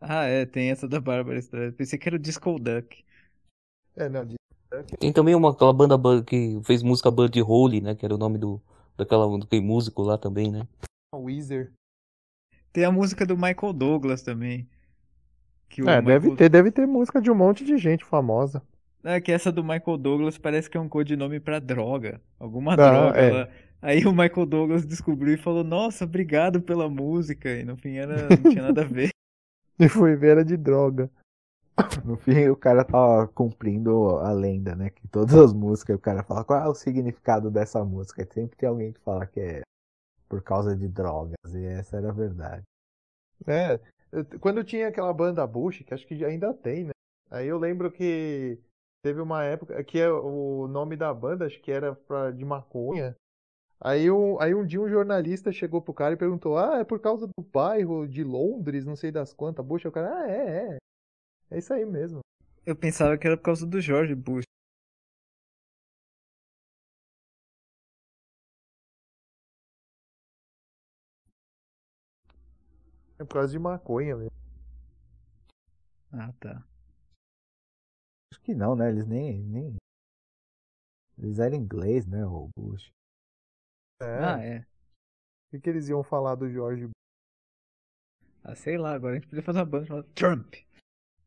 [0.00, 1.74] Ah, é, tem essa da Bárbara Streisand.
[1.76, 3.04] Pensei que era o Disco Duck.
[3.96, 4.36] É, não, de
[5.00, 7.94] tem também uma, aquela banda ba- que fez música Buddy Holly, né?
[7.96, 8.60] Que era o nome do,
[8.96, 10.68] daquela, daquele músico lá também, né?
[11.14, 11.72] Weezer.
[12.72, 14.68] Tem a música do Michael Douglas também.
[15.68, 18.62] Que o É, deve Michael- ter, deve ter música de um monte de gente famosa.
[19.04, 22.20] É, que essa do Michael Douglas parece que é um codinome pra droga.
[22.38, 23.50] Alguma Ah, droga é.
[23.80, 27.48] Aí o Michael Douglas descobriu e falou, nossa, obrigado pela música.
[27.48, 29.10] E no fim era, não tinha nada a ver.
[29.80, 31.08] E foi ver era de droga.
[32.04, 34.90] No fim, o cara tava cumprindo a lenda, né?
[34.90, 38.22] Que todas as músicas, o cara fala qual é o significado dessa música.
[38.22, 39.62] E sempre tem alguém que fala que é
[40.28, 41.36] por causa de drogas.
[41.54, 42.64] E essa era a verdade.
[43.46, 43.78] É,
[44.40, 46.90] quando tinha aquela banda Bush, que acho que ainda tem, né?
[47.30, 48.58] Aí eu lembro que
[49.02, 52.44] Teve uma época é que é o nome da banda, acho que era pra, de
[52.44, 53.14] maconha.
[53.80, 57.00] Aí um, aí um dia um jornalista chegou pro cara e perguntou: Ah, é por
[57.00, 59.84] causa do bairro de Londres, não sei das quantas, Bush.
[59.86, 60.78] O cara, ah, é, é.
[61.50, 62.20] É isso aí mesmo.
[62.66, 64.44] Eu pensava que era por causa do George Bush.
[73.18, 74.30] É por causa de maconha mesmo.
[76.12, 76.62] Ah, tá.
[78.48, 78.88] Que não, né?
[78.88, 79.42] Eles nem.
[79.42, 79.76] nem...
[81.18, 82.24] Eles eram inglês, né?
[82.24, 82.88] O Bush.
[84.00, 84.24] É.
[84.24, 84.60] Ah, é.
[84.60, 86.88] O que, que eles iam falar do George
[88.42, 90.54] Ah, sei lá, agora a gente podia fazer uma banda chamada Trump.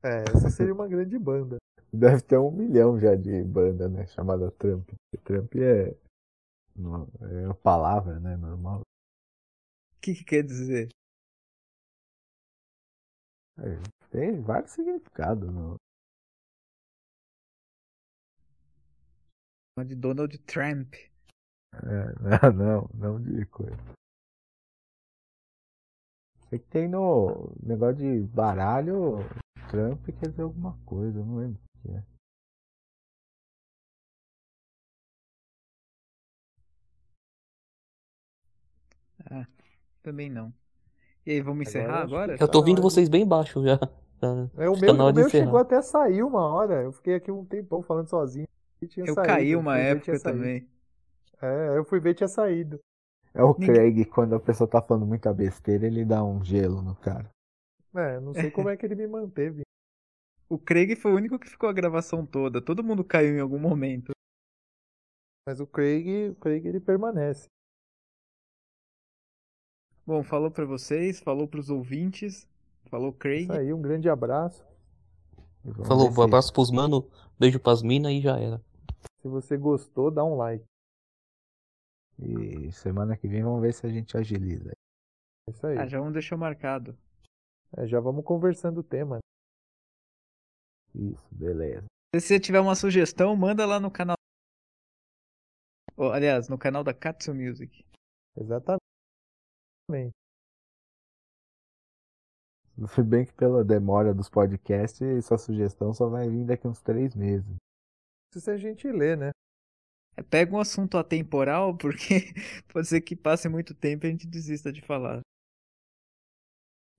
[0.02, 1.58] É, essa seria uma grande banda.
[1.94, 4.08] Deve ter um milhão já de banda, né?
[4.08, 4.90] Chamada Trump.
[5.24, 5.90] Trump é.
[5.92, 8.36] É uma palavra, né?
[8.36, 8.80] Normal.
[8.80, 10.90] O que, que quer dizer?
[13.60, 15.48] É, tem vários significados.
[15.48, 15.76] No...
[19.78, 20.94] Uma de Donald Trump.
[21.74, 23.78] É, não, não, não de coisa.
[26.50, 29.20] Sei que tem no negócio de baralho,
[29.70, 32.04] Trump quer dizer alguma coisa, eu não lembro o que é.
[40.04, 40.54] Também não.
[41.26, 42.38] E aí, vamos encerrar agora?
[42.38, 42.90] tá Eu tô ouvindo na hora.
[42.90, 43.78] vocês bem baixo já.
[43.78, 46.84] Tá- É, o meu, tá hora o meu chegou até a sair uma hora.
[46.84, 48.48] Eu fiquei aqui um tempão falando sozinho.
[48.88, 50.68] Tinha Eu saído, caí uma ver, época também.
[51.42, 52.80] É, eu fui ver tinha saído.
[53.34, 56.96] É o Craig, quando a pessoa tá falando muita besteira, ele dá um gelo no
[56.96, 57.30] cara.
[57.96, 59.62] É, não sei como é que ele me manteve.
[60.50, 62.62] O Craig foi o único que ficou a gravação toda.
[62.62, 64.12] Todo mundo caiu em algum momento.
[65.48, 67.46] Mas o Craig, o Craig ele permanece.
[70.06, 72.46] Bom, falou pra vocês, falou pros ouvintes,
[72.90, 73.44] falou Craig.
[73.44, 74.62] Isso aí, um grande abraço.
[75.86, 77.08] Falou, se- abraço pros mano,
[77.40, 78.62] beijo pras minas e já era.
[79.22, 80.66] Se você gostou, dá um like.
[82.20, 84.72] E semana que vem vamos ver se a gente agiliza.
[84.72, 85.78] É isso aí.
[85.78, 86.98] Ah, já vamos deixar marcado.
[87.78, 89.20] É, já vamos conversando o tema.
[90.94, 91.86] Isso, beleza.
[92.16, 94.18] Se você tiver uma sugestão, manda lá no canal.
[95.96, 97.86] Ou, aliás, no canal da Katsu Music.
[98.36, 98.82] Exatamente.
[102.88, 107.16] Se bem que pela demora dos podcasts, sua sugestão só vai vir daqui uns três
[107.16, 107.61] meses.
[108.34, 109.32] Se a gente lê, né?
[110.18, 112.34] É, Pega um assunto atemporal, porque
[112.72, 115.22] pode ser que passe muito tempo e a gente desista de falar.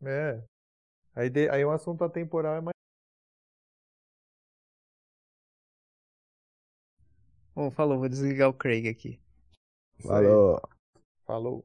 [0.05, 0.43] É.
[1.15, 2.73] Aí, de- aí um assunto atemporal é mais.
[7.55, 9.19] Bom, falou, vou desligar o Craig aqui.
[9.99, 10.09] Isso.
[10.09, 10.61] Falou.
[11.27, 11.65] Falou.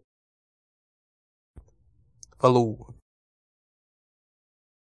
[2.39, 2.96] Falou.